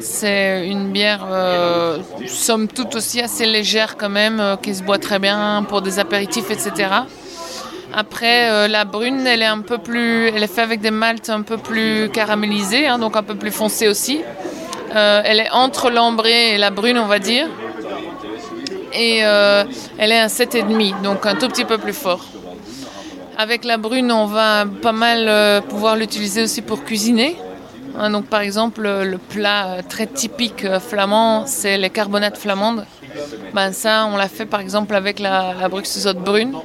C'est 0.00 0.66
une 0.66 0.90
bière, 0.90 1.26
euh, 1.30 1.98
somme 2.26 2.66
toute 2.66 2.96
aussi 2.96 3.20
assez 3.20 3.46
légère 3.46 3.96
quand 3.96 4.08
même, 4.08 4.40
euh, 4.40 4.56
qui 4.56 4.74
se 4.74 4.82
boit 4.82 4.98
très 4.98 5.20
bien 5.20 5.64
pour 5.68 5.82
des 5.82 6.00
apéritifs, 6.00 6.50
etc. 6.50 6.88
Après, 7.92 8.66
la 8.66 8.84
brune, 8.84 9.24
elle 9.24 9.42
est 9.42 9.46
un 9.46 9.60
peu 9.60 9.78
plus, 9.78 10.26
elle 10.26 10.42
est 10.42 10.48
faite 10.48 10.64
avec 10.64 10.80
des 10.80 10.90
maltes 10.90 11.30
un 11.30 11.42
peu 11.42 11.58
plus 11.58 12.08
caramélisés, 12.08 12.88
hein, 12.88 12.98
donc 12.98 13.16
un 13.16 13.22
peu 13.22 13.36
plus 13.36 13.52
foncé 13.52 13.86
aussi. 13.86 14.20
Euh, 14.94 15.22
elle 15.24 15.40
est 15.40 15.50
entre 15.50 15.90
l'ambrée 15.90 16.54
et 16.54 16.58
la 16.58 16.70
brune, 16.70 16.98
on 16.98 17.06
va 17.06 17.18
dire. 17.18 17.48
Et 18.92 19.24
euh, 19.24 19.64
elle 19.98 20.12
est 20.12 20.18
un 20.18 20.28
7,5, 20.28 21.02
donc 21.02 21.26
un 21.26 21.34
tout 21.34 21.48
petit 21.48 21.64
peu 21.64 21.78
plus 21.78 21.92
fort. 21.92 22.24
Avec 23.36 23.64
la 23.64 23.76
brune, 23.76 24.12
on 24.12 24.26
va 24.26 24.64
pas 24.66 24.92
mal 24.92 25.26
euh, 25.28 25.60
pouvoir 25.60 25.96
l'utiliser 25.96 26.42
aussi 26.42 26.62
pour 26.62 26.84
cuisiner. 26.84 27.36
Hein, 27.98 28.10
donc, 28.10 28.26
par 28.26 28.40
exemple, 28.40 28.82
le 28.82 29.18
plat 29.18 29.78
très 29.88 30.06
typique 30.06 30.66
flamand, 30.78 31.46
c'est 31.46 31.78
les 31.78 31.90
carbonates 31.90 32.38
flamandes. 32.38 32.84
Ben, 33.54 33.72
ça, 33.72 34.06
on 34.10 34.16
l'a 34.16 34.28
fait 34.28 34.46
par 34.46 34.60
exemple 34.60 34.94
avec 34.94 35.20
la, 35.20 35.54
la 35.60 35.68
brune, 35.68 36.56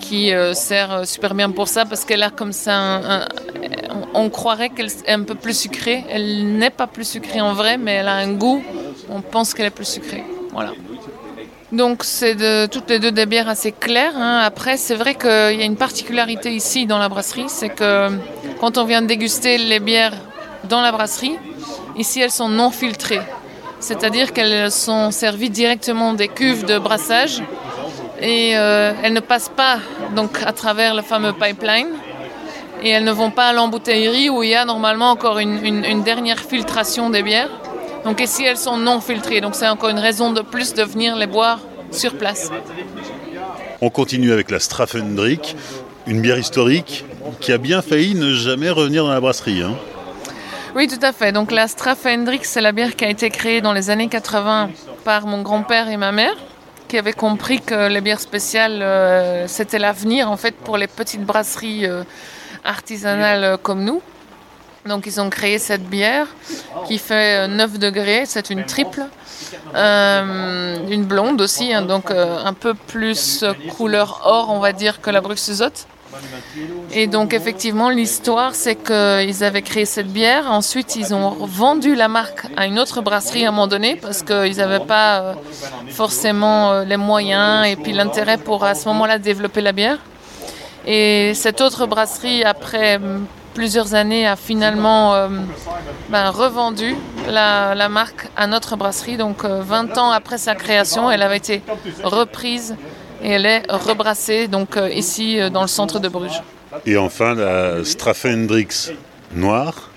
qui 0.00 0.30
sert 0.52 1.06
super 1.06 1.34
bien 1.34 1.50
pour 1.50 1.68
ça 1.68 1.86
parce 1.86 2.04
qu'elle 2.04 2.22
a 2.22 2.30
comme 2.30 2.52
ça 2.52 3.26
on 4.14 4.30
croirait 4.30 4.70
qu'elle 4.70 4.86
est 4.86 5.10
un 5.10 5.22
peu 5.22 5.34
plus 5.34 5.58
sucrée. 5.58 6.04
Elle 6.10 6.56
n'est 6.58 6.70
pas 6.70 6.86
plus 6.86 7.08
sucrée 7.08 7.40
en 7.40 7.54
vrai, 7.54 7.76
mais 7.78 7.92
elle 7.92 8.08
a 8.08 8.14
un 8.14 8.32
goût. 8.32 8.62
On 9.08 9.20
pense 9.20 9.54
qu'elle 9.54 9.66
est 9.66 9.70
plus 9.70 9.88
sucrée. 9.88 10.24
Voilà. 10.52 10.72
Donc 11.70 12.04
c'est 12.04 12.34
de, 12.34 12.66
toutes 12.66 12.90
les 12.90 12.98
deux 12.98 13.12
des 13.12 13.26
bières 13.26 13.48
assez 13.48 13.72
claires. 13.72 14.16
Hein. 14.16 14.42
Après, 14.44 14.76
c'est 14.76 14.94
vrai 14.94 15.14
qu'il 15.14 15.30
y 15.30 15.62
a 15.62 15.64
une 15.64 15.76
particularité 15.76 16.52
ici 16.52 16.86
dans 16.86 16.98
la 16.98 17.08
brasserie, 17.08 17.46
c'est 17.48 17.70
que 17.70 18.08
quand 18.60 18.76
on 18.76 18.84
vient 18.84 19.00
déguster 19.00 19.56
les 19.56 19.80
bières 19.80 20.14
dans 20.64 20.80
la 20.80 20.92
brasserie, 20.92 21.38
ici 21.96 22.20
elles 22.20 22.30
sont 22.30 22.48
non 22.48 22.70
filtrées. 22.70 23.22
C'est-à-dire 23.80 24.32
qu'elles 24.32 24.70
sont 24.70 25.10
servies 25.10 25.50
directement 25.50 26.14
des 26.14 26.28
cuves 26.28 26.64
de 26.64 26.78
brassage 26.78 27.42
et 28.20 28.56
euh, 28.56 28.92
elles 29.02 29.12
ne 29.12 29.20
passent 29.20 29.50
pas 29.54 29.78
donc 30.14 30.38
à 30.46 30.52
travers 30.52 30.94
le 30.94 31.02
fameux 31.02 31.32
pipeline 31.32 31.88
et 32.82 32.90
elles 32.90 33.04
ne 33.04 33.12
vont 33.12 33.30
pas 33.30 33.48
à 33.48 33.52
l'embouteillerie 33.52 34.30
où 34.30 34.42
il 34.42 34.50
y 34.50 34.54
a 34.54 34.64
normalement 34.64 35.10
encore 35.10 35.38
une, 35.38 36.02
dernière 36.02 36.38
filtration 36.38 37.10
des 37.10 37.22
bières. 37.22 37.50
Donc 38.04 38.20
ici, 38.20 38.44
elles 38.44 38.56
sont 38.56 38.76
non 38.76 39.00
filtrées. 39.00 39.40
Donc 39.40 39.54
c'est 39.54 39.68
encore 39.68 39.90
une 39.90 39.98
raison 39.98 40.32
de 40.32 40.40
plus 40.40 40.74
de 40.74 40.82
venir 40.82 41.16
les 41.16 41.26
boire 41.26 41.60
sur 41.90 42.16
place. 42.16 42.50
On 43.80 43.90
continue 43.90 44.32
avec 44.32 44.50
la 44.50 44.60
Straffendrick, 44.60 45.56
une 46.06 46.20
bière 46.20 46.38
historique 46.38 47.04
qui 47.40 47.52
a 47.52 47.58
bien 47.58 47.82
failli 47.82 48.14
ne 48.14 48.32
jamais 48.32 48.70
revenir 48.70 49.04
dans 49.04 49.12
la 49.12 49.20
brasserie. 49.20 49.62
Hein. 49.62 49.74
Oui, 50.74 50.88
tout 50.88 51.04
à 51.04 51.12
fait. 51.12 51.32
Donc 51.32 51.52
la 51.52 51.68
Straffendrick, 51.68 52.44
c'est 52.44 52.60
la 52.62 52.72
bière 52.72 52.96
qui 52.96 53.04
a 53.04 53.10
été 53.10 53.28
créée 53.28 53.60
dans 53.60 53.72
les 53.72 53.90
années 53.90 54.08
80 54.08 54.70
par 55.04 55.26
mon 55.26 55.42
grand-père 55.42 55.88
et 55.88 55.96
ma 55.96 56.12
mère 56.12 56.34
qui 56.88 56.98
avaient 56.98 57.12
compris 57.12 57.60
que 57.60 57.88
les 57.88 58.00
bières 58.00 58.20
spéciales, 58.20 58.82
euh, 58.82 59.46
c'était 59.48 59.78
l'avenir 59.78 60.30
en 60.30 60.36
fait 60.36 60.54
pour 60.54 60.76
les 60.76 60.86
petites 60.86 61.24
brasseries 61.24 61.86
euh, 61.86 62.04
artisanales 62.64 63.58
comme 63.62 63.84
nous. 63.84 64.02
Donc 64.86 65.06
ils 65.06 65.20
ont 65.20 65.30
créé 65.30 65.58
cette 65.58 65.84
bière 65.84 66.26
qui 66.86 66.98
fait 66.98 67.46
9 67.46 67.78
degrés, 67.78 68.24
c'est 68.26 68.50
une 68.50 68.64
triple, 68.64 69.02
euh, 69.76 70.88
une 70.88 71.04
blonde 71.04 71.40
aussi, 71.40 71.72
hein, 71.72 71.82
donc 71.82 72.10
euh, 72.10 72.38
un 72.44 72.52
peu 72.52 72.74
plus 72.74 73.44
couleur 73.76 74.22
or 74.24 74.50
on 74.50 74.58
va 74.58 74.72
dire 74.72 75.00
que 75.00 75.10
la 75.10 75.20
Bruxellote. 75.20 75.86
Et 76.92 77.06
donc 77.06 77.32
effectivement 77.32 77.90
l'histoire 77.90 78.54
c'est 78.54 78.76
qu'ils 78.76 79.44
avaient 79.44 79.62
créé 79.62 79.84
cette 79.84 80.08
bière, 80.08 80.50
ensuite 80.50 80.96
ils 80.96 81.14
ont 81.14 81.30
vendu 81.46 81.94
la 81.94 82.08
marque 82.08 82.46
à 82.56 82.66
une 82.66 82.78
autre 82.78 83.00
brasserie 83.00 83.44
à 83.44 83.48
un 83.48 83.52
moment 83.52 83.66
donné 83.66 83.96
parce 83.96 84.22
qu'ils 84.22 84.56
n'avaient 84.56 84.86
pas 84.86 85.20
euh, 85.20 85.34
forcément 85.90 86.80
les 86.82 86.96
moyens 86.96 87.66
et 87.66 87.76
puis 87.76 87.92
l'intérêt 87.92 88.38
pour 88.38 88.64
à 88.64 88.74
ce 88.74 88.88
moment-là 88.88 89.18
développer 89.18 89.60
la 89.60 89.72
bière. 89.72 89.98
Et 90.86 91.32
cette 91.34 91.60
autre 91.60 91.86
brasserie, 91.86 92.42
après 92.42 92.98
plusieurs 93.54 93.94
années, 93.94 94.26
a 94.26 94.36
finalement 94.36 95.14
euh, 95.14 95.28
ben, 96.08 96.30
revendu 96.30 96.96
la, 97.28 97.88
marque 97.88 98.28
à 98.36 98.46
notre 98.46 98.76
brasserie. 98.76 99.16
Donc 99.16 99.44
20 99.44 99.96
euh, 99.96 100.00
ans 100.00 100.10
après 100.10 100.38
sa 100.38 100.54
création, 100.54 101.10
elle 101.10 101.22
avait 101.22 101.36
été 101.36 101.62
reprise 102.02 102.76
et 103.22 103.30
elle 103.30 103.46
est 103.46 103.62
rebrassée 103.70 104.48
donc, 104.48 104.76
euh, 104.76 104.90
ici 104.90 105.38
dans 105.50 105.62
le 105.62 105.68
centre 105.68 105.98
de 105.98 106.08
Bruges. 106.08 106.42
Et 106.86 106.96
enfin, 106.96 107.34
la 107.34 107.84
Straffendrix 107.84 108.92
noire. 109.34 109.90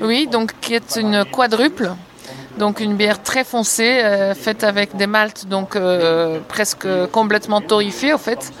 Oui, 0.00 0.26
donc 0.26 0.52
qui 0.60 0.74
est 0.74 0.96
une 0.96 1.24
quadruple. 1.24 1.92
Donc 2.58 2.80
une 2.80 2.96
bière 2.96 3.22
très 3.22 3.44
foncée, 3.44 4.02
faite 4.38 4.62
avec 4.62 4.94
des 4.94 5.06
maltes 5.06 5.46
donc 5.48 5.78
presque 6.48 6.86
complètement 7.10 7.62
torréfiées 7.62 8.12
en 8.12 8.18
fait. 8.18 8.52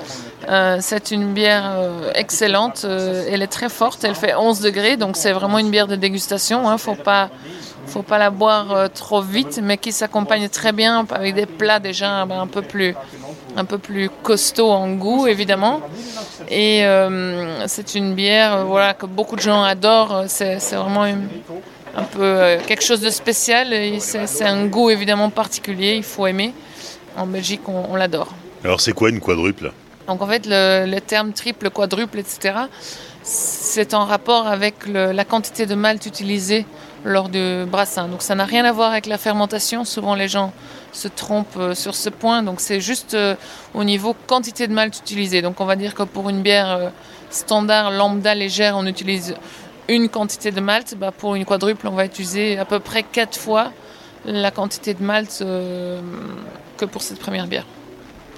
Euh, 0.48 0.78
c'est 0.80 1.10
une 1.10 1.32
bière 1.32 1.72
euh, 1.76 2.10
excellente. 2.14 2.82
Euh, 2.84 3.24
elle 3.28 3.42
est 3.42 3.48
très 3.48 3.68
forte. 3.68 4.04
Elle 4.04 4.14
fait 4.14 4.34
11 4.34 4.60
degrés. 4.60 4.96
Donc, 4.96 5.16
c'est 5.16 5.32
vraiment 5.32 5.58
une 5.58 5.70
bière 5.70 5.86
de 5.86 5.96
dégustation. 5.96 6.62
Il 6.62 6.66
hein. 6.66 6.72
ne 6.72 6.78
faut 6.78 6.94
pas, 6.94 7.30
faut 7.86 8.02
pas 8.02 8.18
la 8.18 8.30
boire 8.30 8.90
trop 8.92 9.20
vite, 9.20 9.60
mais 9.62 9.76
qui 9.76 9.92
s'accompagne 9.92 10.48
très 10.48 10.72
bien 10.72 11.06
avec 11.10 11.34
des 11.34 11.46
plats 11.46 11.78
déjà 11.78 12.24
ben, 12.24 12.40
un 12.40 12.46
peu 12.46 12.62
plus, 12.62 12.94
un 13.56 13.64
peu 13.64 13.78
plus 13.78 14.08
costauds 14.22 14.70
en 14.70 14.90
goût, 14.92 15.26
évidemment. 15.26 15.80
Et 16.48 16.84
c'est 17.66 17.94
une 17.94 18.14
bière 18.14 18.64
voilà, 18.64 18.94
que 18.94 19.06
beaucoup 19.06 19.36
de 19.36 19.40
gens 19.40 19.62
adorent. 19.62 20.24
C'est, 20.26 20.58
vraiment 20.72 21.04
un 21.04 22.04
peu 22.04 22.56
quelque 22.66 22.82
chose 22.82 23.00
de 23.00 23.10
spécial. 23.10 23.74
c'est, 24.00 24.44
un 24.44 24.66
goût 24.66 24.90
évidemment 24.90 25.30
particulier. 25.30 25.94
Il 25.96 26.04
faut 26.04 26.26
aimer. 26.26 26.54
En 27.16 27.26
Belgique, 27.26 27.68
on 27.68 27.94
l'adore. 27.94 28.32
Alors, 28.64 28.80
c'est 28.80 28.92
quoi 28.92 29.10
une 29.10 29.20
quadruple? 29.20 29.72
Donc 30.06 30.22
en 30.22 30.26
fait, 30.26 30.46
le, 30.46 30.98
terme 31.00 31.32
triple, 31.32 31.70
quadruple, 31.70 32.18
etc., 32.18 32.54
c'est 33.22 33.94
en 33.94 34.04
rapport 34.04 34.48
avec 34.48 34.86
la 34.86 35.24
quantité 35.24 35.64
de 35.66 35.74
malt 35.74 36.04
utilisée 36.06 36.66
lors 37.04 37.28
du 37.28 37.64
brassin. 37.66 38.08
Donc 38.08 38.22
ça 38.22 38.34
n'a 38.34 38.44
rien 38.44 38.64
à 38.64 38.72
voir 38.72 38.92
avec 38.92 39.06
la 39.06 39.18
fermentation. 39.18 39.84
Souvent 39.84 40.14
les 40.14 40.28
gens 40.28 40.52
se 40.92 41.08
trompent 41.08 41.56
euh, 41.56 41.74
sur 41.74 41.94
ce 41.94 42.08
point. 42.08 42.42
Donc 42.42 42.60
c'est 42.60 42.80
juste 42.80 43.14
euh, 43.14 43.34
au 43.74 43.84
niveau 43.84 44.14
quantité 44.26 44.66
de 44.66 44.72
malt 44.72 44.96
utilisée. 44.98 45.42
Donc 45.42 45.60
on 45.60 45.64
va 45.64 45.76
dire 45.76 45.94
que 45.94 46.02
pour 46.02 46.28
une 46.28 46.42
bière 46.42 46.70
euh, 46.70 46.88
standard, 47.30 47.90
lambda, 47.90 48.34
légère, 48.34 48.76
on 48.76 48.86
utilise 48.86 49.34
une 49.88 50.08
quantité 50.08 50.50
de 50.50 50.60
malt. 50.60 50.94
Bah, 50.96 51.12
pour 51.16 51.34
une 51.34 51.44
quadruple, 51.44 51.88
on 51.88 51.94
va 51.94 52.04
utiliser 52.04 52.58
à 52.58 52.64
peu 52.64 52.78
près 52.78 53.02
quatre 53.02 53.38
fois 53.38 53.72
la 54.24 54.50
quantité 54.50 54.94
de 54.94 55.02
malt 55.02 55.42
que 56.76 56.84
pour 56.84 57.02
cette 57.02 57.18
première 57.18 57.48
bière. 57.48 57.66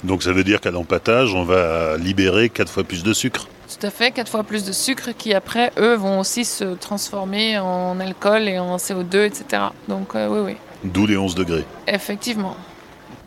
Donc 0.02 0.22
ça 0.22 0.32
veut 0.32 0.44
dire 0.44 0.60
qu'à 0.60 0.70
l'empattage, 0.70 1.34
on 1.34 1.44
va 1.44 1.98
libérer 1.98 2.48
4 2.48 2.70
fois 2.70 2.84
plus 2.84 3.02
de 3.02 3.12
sucre. 3.12 3.48
Tout 3.78 3.86
à 3.86 3.90
fait, 3.90 4.12
4 4.12 4.30
fois 4.30 4.44
plus 4.44 4.64
de 4.64 4.72
sucre 4.72 5.10
qui 5.16 5.34
après, 5.34 5.72
eux, 5.78 5.94
vont 5.94 6.20
aussi 6.20 6.44
se 6.44 6.64
transformer 6.74 7.58
en 7.58 7.98
alcool 7.98 8.48
et 8.48 8.58
en 8.58 8.76
CO2, 8.76 9.24
etc. 9.24 9.62
Donc 9.88 10.14
euh, 10.14 10.28
oui, 10.28 10.52
oui. 10.52 10.56
D'où 10.84 11.06
les 11.06 11.16
11 11.16 11.34
degrés. 11.34 11.64
Effectivement. 11.88 12.56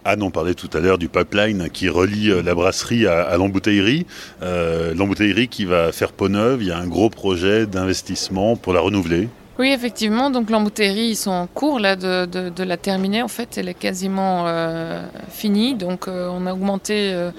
Anne, 0.06 0.24
on 0.24 0.32
parlait 0.32 0.54
tout 0.54 0.70
à 0.72 0.80
l'heure 0.80 0.98
du 0.98 1.10
pipeline 1.10 1.70
qui 1.70 1.90
relie 1.90 2.32
euh, 2.32 2.42
la 2.42 2.56
brasserie 2.56 3.08
à, 3.08 3.36
l'embouteillerie. 3.36 4.06
Euh, 4.42 4.94
l'embouteillerie 4.96 5.50
qui 5.50 5.66
va 5.66 5.92
faire 5.92 6.14
peau 6.14 6.30
neuve, 6.30 6.62
il 6.62 6.70
y 6.70 6.72
a 6.72 6.78
un 6.78 6.88
gros 6.88 7.10
projet 7.10 7.66
d'investissement 7.66 8.56
pour 8.56 8.72
la 8.72 8.80
renouveler. 8.80 9.28
Oui, 9.60 9.72
effectivement. 9.72 10.30
Donc 10.30 10.50
l'embouteillerie, 10.50 11.10
ils 11.10 11.15
sont 11.15 11.32
en 11.32 11.48
cours 11.48 11.80
là, 11.80 11.96
de, 11.96 12.63
la 12.63 12.78
terminer. 12.78 13.24
En 13.24 13.28
fait, 13.28 13.58
elle 13.58 13.70
est 13.70 13.74
quasiment 13.74 14.46
euh, 14.48 15.04
finie. 15.30 15.76
Donc 15.76 16.08
on 16.08 16.46
a 16.46 16.54
augmenté 16.54 17.30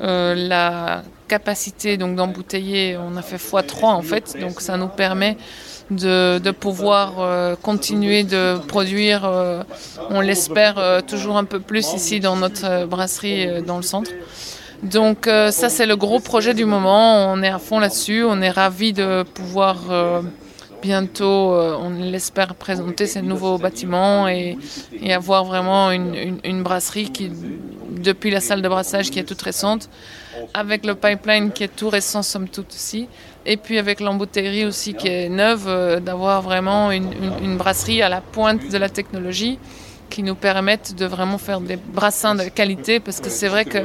la 0.00 1.02
capacité 1.28 1.96
d'embouteiller. 1.96 2.96
On 2.96 3.16
a 3.16 3.22
fait 3.22 3.36
x3 3.36 3.84
en 3.84 4.02
fait. 4.02 4.36
Donc 4.40 4.60
ça 4.60 4.76
nous 4.76 4.88
permet 4.88 5.36
de, 5.90 6.50
pouvoir 6.50 7.14
euh, 7.18 7.56
continuer 7.60 8.24
de 8.24 8.58
produire, 8.66 9.24
euh, 9.24 9.62
on 10.10 10.20
l'espère, 10.20 10.78
euh, 10.78 11.00
toujours 11.00 11.36
un 11.36 11.44
peu 11.44 11.60
plus 11.60 11.92
ici 11.94 12.20
dans 12.20 12.36
notre 12.36 12.86
brasserie 12.86 13.62
dans 13.62 13.76
le 13.76 13.82
centre. 13.82 14.10
Donc 14.82 15.26
ça 15.26 15.68
c'est 15.68 15.86
le 15.86 15.96
gros 15.96 16.20
projet 16.20 16.54
du 16.54 16.64
moment, 16.64 17.32
on 17.32 17.42
est 17.42 17.48
à 17.48 17.58
fond 17.58 17.80
là-dessus, 17.80 18.22
on 18.22 18.40
est 18.40 18.50
ravis 18.50 18.92
de 18.92 19.24
pouvoir 19.24 19.76
bientôt, 20.82 21.54
on 21.54 21.90
l'espère, 21.90 22.54
présenter 22.54 23.06
ces 23.06 23.22
nouveaux 23.22 23.58
bâtiments 23.58 24.28
et, 24.28 24.56
avoir 25.10 25.44
vraiment 25.44 25.90
une, 25.90 26.62
brasserie 26.62 27.10
qui, 27.10 27.30
depuis 27.98 28.30
la 28.30 28.40
salle 28.40 28.62
de 28.62 28.68
brassage 28.68 29.10
qui 29.10 29.18
est 29.18 29.24
toute 29.24 29.42
récente, 29.42 29.88
avec 30.54 30.86
le 30.86 30.94
pipeline 30.94 31.50
qui 31.52 31.64
est 31.64 31.74
tout 31.74 31.88
récent 31.88 32.22
somme 32.22 32.48
toute 32.48 32.72
aussi, 32.74 33.08
et 33.46 33.56
puis 33.56 33.78
avec 33.78 34.00
l'embouteillerie 34.00 34.64
aussi 34.64 34.94
qui 34.94 35.08
est 35.08 35.28
neuve, 35.28 35.64
euh, 35.66 36.00
d'avoir 36.00 36.42
vraiment 36.42 36.90
une, 36.90 37.56
brasserie 37.56 38.02
à 38.02 38.08
la 38.08 38.20
pointe 38.20 38.70
de 38.70 38.78
la 38.78 38.88
technologie 38.88 39.58
qui 40.10 40.22
nous 40.22 40.34
permette 40.34 40.94
de 40.94 41.06
vraiment 41.06 41.38
faire 41.38 41.60
des 41.60 41.76
brassins 41.76 42.34
de 42.34 42.44
qualité 42.44 43.00
parce 43.00 43.20
que 43.20 43.30
c'est 43.30 43.48
vrai 43.48 43.64
que 43.64 43.78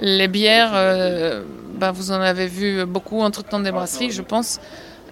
les 0.00 0.28
bières, 0.28 0.72
euh, 0.74 1.42
bah, 1.74 1.90
vous 1.90 2.10
en 2.10 2.20
avez 2.20 2.46
vu 2.46 2.84
beaucoup 2.84 3.20
entre 3.20 3.42
temps 3.42 3.60
des 3.60 3.72
brasseries, 3.72 4.10
je 4.10 4.22
pense. 4.22 4.60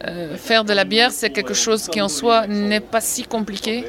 Euh, 0.07 0.37
faire 0.37 0.65
de 0.65 0.73
la 0.73 0.85
bière, 0.85 1.11
c'est 1.13 1.31
quelque 1.31 1.55
chose 1.55 1.89
qui 1.89 2.01
en 2.01 2.09
soi 2.09 2.47
n'est 2.47 2.81
pas 2.81 3.01
si 3.01 3.23
compliqué, 3.25 3.85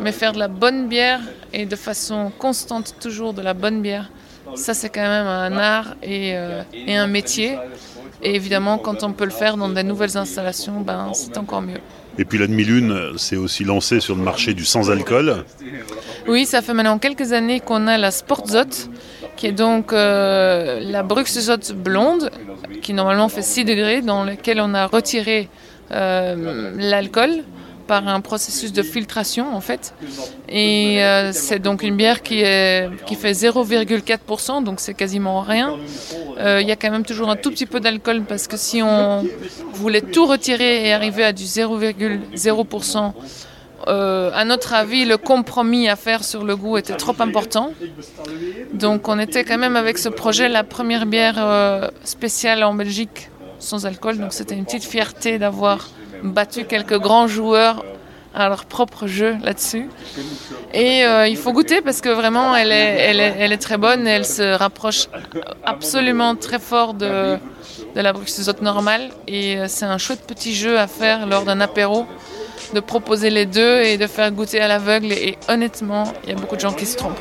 mais 0.00 0.12
faire 0.12 0.32
de 0.32 0.38
la 0.38 0.48
bonne 0.48 0.88
bière 0.88 1.20
et 1.52 1.66
de 1.66 1.76
façon 1.76 2.30
constante 2.38 2.94
toujours 3.00 3.32
de 3.32 3.42
la 3.42 3.54
bonne 3.54 3.82
bière, 3.82 4.10
ça 4.54 4.74
c'est 4.74 4.90
quand 4.90 5.00
même 5.00 5.26
un 5.26 5.56
art 5.58 5.96
et, 6.02 6.34
et 6.86 6.96
un 6.96 7.06
métier. 7.06 7.56
Et 8.22 8.34
évidemment, 8.34 8.78
quand 8.78 9.02
on 9.02 9.12
peut 9.12 9.24
le 9.24 9.30
faire 9.30 9.56
dans 9.56 9.70
des 9.70 9.82
nouvelles 9.82 10.16
installations, 10.16 10.80
ben, 10.80 11.10
c'est 11.14 11.38
encore 11.38 11.62
mieux. 11.62 11.80
Et 12.18 12.24
puis 12.24 12.38
la 12.38 12.46
demi-lune 12.46 13.16
s'est 13.16 13.36
aussi 13.36 13.64
lancée 13.64 14.00
sur 14.00 14.14
le 14.14 14.22
marché 14.22 14.52
du 14.52 14.64
sans-alcool. 14.64 15.44
Oui, 16.28 16.44
ça 16.44 16.60
fait 16.60 16.74
maintenant 16.74 16.98
quelques 16.98 17.32
années 17.32 17.60
qu'on 17.60 17.86
a 17.86 17.96
la 17.96 18.10
Sportzot, 18.10 18.88
qui 19.36 19.46
est 19.46 19.52
donc 19.52 19.92
euh, 19.92 20.80
la 20.80 21.02
Bruxzot 21.02 21.74
blonde, 21.74 22.30
qui 22.80 22.92
normalement 22.92 23.28
fait 23.28 23.42
6 23.42 23.64
degrés, 23.64 24.02
dans 24.02 24.24
laquelle 24.24 24.60
on 24.60 24.74
a 24.74 24.86
retiré 24.86 25.48
euh, 25.92 26.72
l'alcool 26.76 27.44
par 27.90 28.06
un 28.06 28.20
processus 28.20 28.72
de 28.72 28.82
filtration 28.82 29.52
en 29.52 29.60
fait. 29.60 29.94
Et 30.48 31.02
euh, 31.02 31.32
c'est 31.32 31.58
donc 31.58 31.82
une 31.82 31.96
bière 31.96 32.22
qui, 32.22 32.40
est, 32.40 32.88
qui 33.04 33.16
fait 33.16 33.32
0,4%, 33.32 34.62
donc 34.62 34.78
c'est 34.78 34.94
quasiment 34.94 35.40
rien. 35.40 35.76
Euh, 36.38 36.60
il 36.62 36.68
y 36.68 36.70
a 36.70 36.76
quand 36.76 36.92
même 36.92 37.04
toujours 37.04 37.30
un 37.30 37.34
tout 37.34 37.50
petit 37.50 37.66
peu 37.66 37.80
d'alcool 37.80 38.22
parce 38.28 38.46
que 38.46 38.56
si 38.56 38.80
on 38.80 39.26
voulait 39.74 40.02
tout 40.02 40.24
retirer 40.26 40.86
et 40.86 40.92
arriver 40.92 41.24
à 41.24 41.32
du 41.32 41.42
0,0%, 41.42 43.12
euh, 43.88 44.30
à 44.34 44.44
notre 44.44 44.74
avis, 44.74 45.04
le 45.04 45.16
compromis 45.16 45.88
à 45.88 45.96
faire 45.96 46.24
sur 46.24 46.44
le 46.44 46.56
goût 46.56 46.76
était 46.76 46.96
trop 46.96 47.14
important. 47.20 47.72
Donc 48.72 49.08
on 49.08 49.18
était 49.18 49.44
quand 49.44 49.58
même 49.58 49.76
avec 49.76 49.98
ce 49.98 50.08
projet 50.08 50.48
la 50.48 50.64
première 50.64 51.06
bière 51.06 51.90
spéciale 52.04 52.62
en 52.64 52.74
Belgique 52.74 53.30
sans 53.58 53.86
alcool. 53.86 54.18
Donc 54.18 54.32
c'était 54.32 54.54
une 54.54 54.64
petite 54.64 54.84
fierté 54.84 55.38
d'avoir 55.38 55.88
battu 56.22 56.64
quelques 56.64 56.98
grands 56.98 57.26
joueurs 57.26 57.84
à 58.34 58.48
leur 58.48 58.64
propre 58.64 59.06
jeu 59.06 59.36
là-dessus. 59.42 59.88
Et 60.72 61.04
euh, 61.04 61.26
il 61.26 61.36
faut 61.36 61.52
goûter 61.52 61.80
parce 61.80 62.00
que 62.00 62.08
vraiment, 62.08 62.54
elle 62.54 62.70
est, 62.72 63.58
très 63.58 63.76
bonne 63.76 64.06
et 64.06 64.10
elle 64.10 64.24
se 64.24 64.56
rapproche 64.56 65.08
absolument 65.64 66.36
très 66.36 66.58
fort 66.58 66.94
de, 66.94 67.38
la 67.94 68.12
Bruxelles 68.12 68.54
normale. 68.62 69.10
Et 69.26 69.58
euh, 69.58 69.64
c'est 69.68 69.84
un 69.84 69.98
chouette 69.98 70.26
petit 70.26 70.54
jeu 70.54 70.78
à 70.78 70.86
faire 70.86 71.26
lors 71.26 71.44
d'un 71.44 71.60
apéro, 71.60 72.06
de 72.74 72.80
proposer 72.80 73.30
les 73.30 73.46
deux 73.46 73.80
et 73.82 73.96
de 73.98 74.06
faire 74.06 74.30
goûter 74.32 74.60
à 74.60 74.68
l'aveugle. 74.68 75.12
Et 75.12 75.36
honnêtement, 75.48 76.12
il 76.24 76.30
y 76.30 76.32
a 76.32 76.36
beaucoup 76.36 76.56
de 76.56 76.60
gens 76.60 76.72
qui 76.72 76.86
se 76.86 76.96
trompent. 76.96 77.18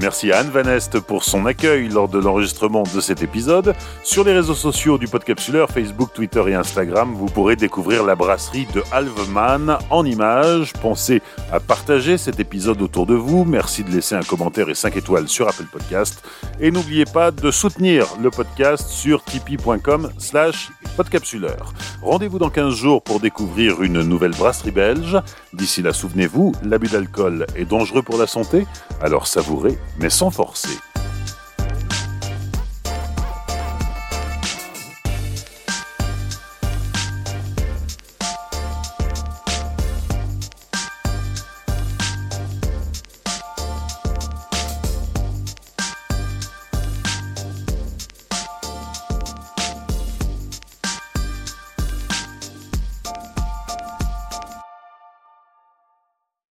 Merci 0.00 0.30
à 0.30 0.38
Anne 0.38 0.50
Van 0.50 0.62
Est 0.62 1.00
pour 1.00 1.24
son 1.24 1.44
accueil 1.44 1.88
lors 1.88 2.08
de 2.08 2.20
l'enregistrement 2.20 2.84
de 2.94 3.00
cet 3.00 3.24
épisode. 3.24 3.74
Sur 4.04 4.22
les 4.22 4.32
réseaux 4.32 4.54
sociaux 4.54 4.96
du 4.96 5.08
Podcapsuleur, 5.08 5.70
Facebook, 5.70 6.10
Twitter 6.14 6.42
et 6.46 6.54
Instagram, 6.54 7.14
vous 7.14 7.26
pourrez 7.26 7.56
découvrir 7.56 8.04
la 8.04 8.14
brasserie 8.14 8.68
de 8.72 8.84
Halveman 8.92 9.76
en 9.90 10.04
images. 10.06 10.72
Pensez 10.74 11.20
à 11.50 11.58
partager 11.58 12.16
cet 12.16 12.38
épisode 12.38 12.80
autour 12.80 13.06
de 13.06 13.16
vous. 13.16 13.44
Merci 13.44 13.82
de 13.82 13.90
laisser 13.90 14.14
un 14.14 14.22
commentaire 14.22 14.68
et 14.68 14.76
5 14.76 14.96
étoiles 14.96 15.26
sur 15.26 15.48
Apple 15.48 15.66
Podcast. 15.70 16.22
Et 16.60 16.70
n'oubliez 16.70 17.04
pas 17.04 17.32
de 17.32 17.50
soutenir 17.50 18.06
le 18.22 18.30
podcast 18.30 18.88
sur 18.88 19.24
tipeee.com 19.24 20.10
slash 20.16 20.70
podcapsuleur. 20.96 21.72
Rendez-vous 22.02 22.38
dans 22.38 22.50
15 22.50 22.72
jours 22.72 23.02
pour 23.02 23.18
découvrir 23.18 23.82
une 23.82 24.02
nouvelle 24.02 24.30
brasserie 24.30 24.70
belge. 24.70 25.18
D'ici 25.52 25.82
là, 25.82 25.92
souvenez-vous, 25.92 26.52
l'abus 26.62 26.88
d'alcool 26.88 27.46
est 27.56 27.64
dangereux 27.64 28.02
pour 28.02 28.18
la 28.18 28.28
santé, 28.28 28.64
alors 29.00 29.26
savourez 29.26 29.76
mais 29.98 30.10
sans 30.10 30.30
forcer. 30.30 30.87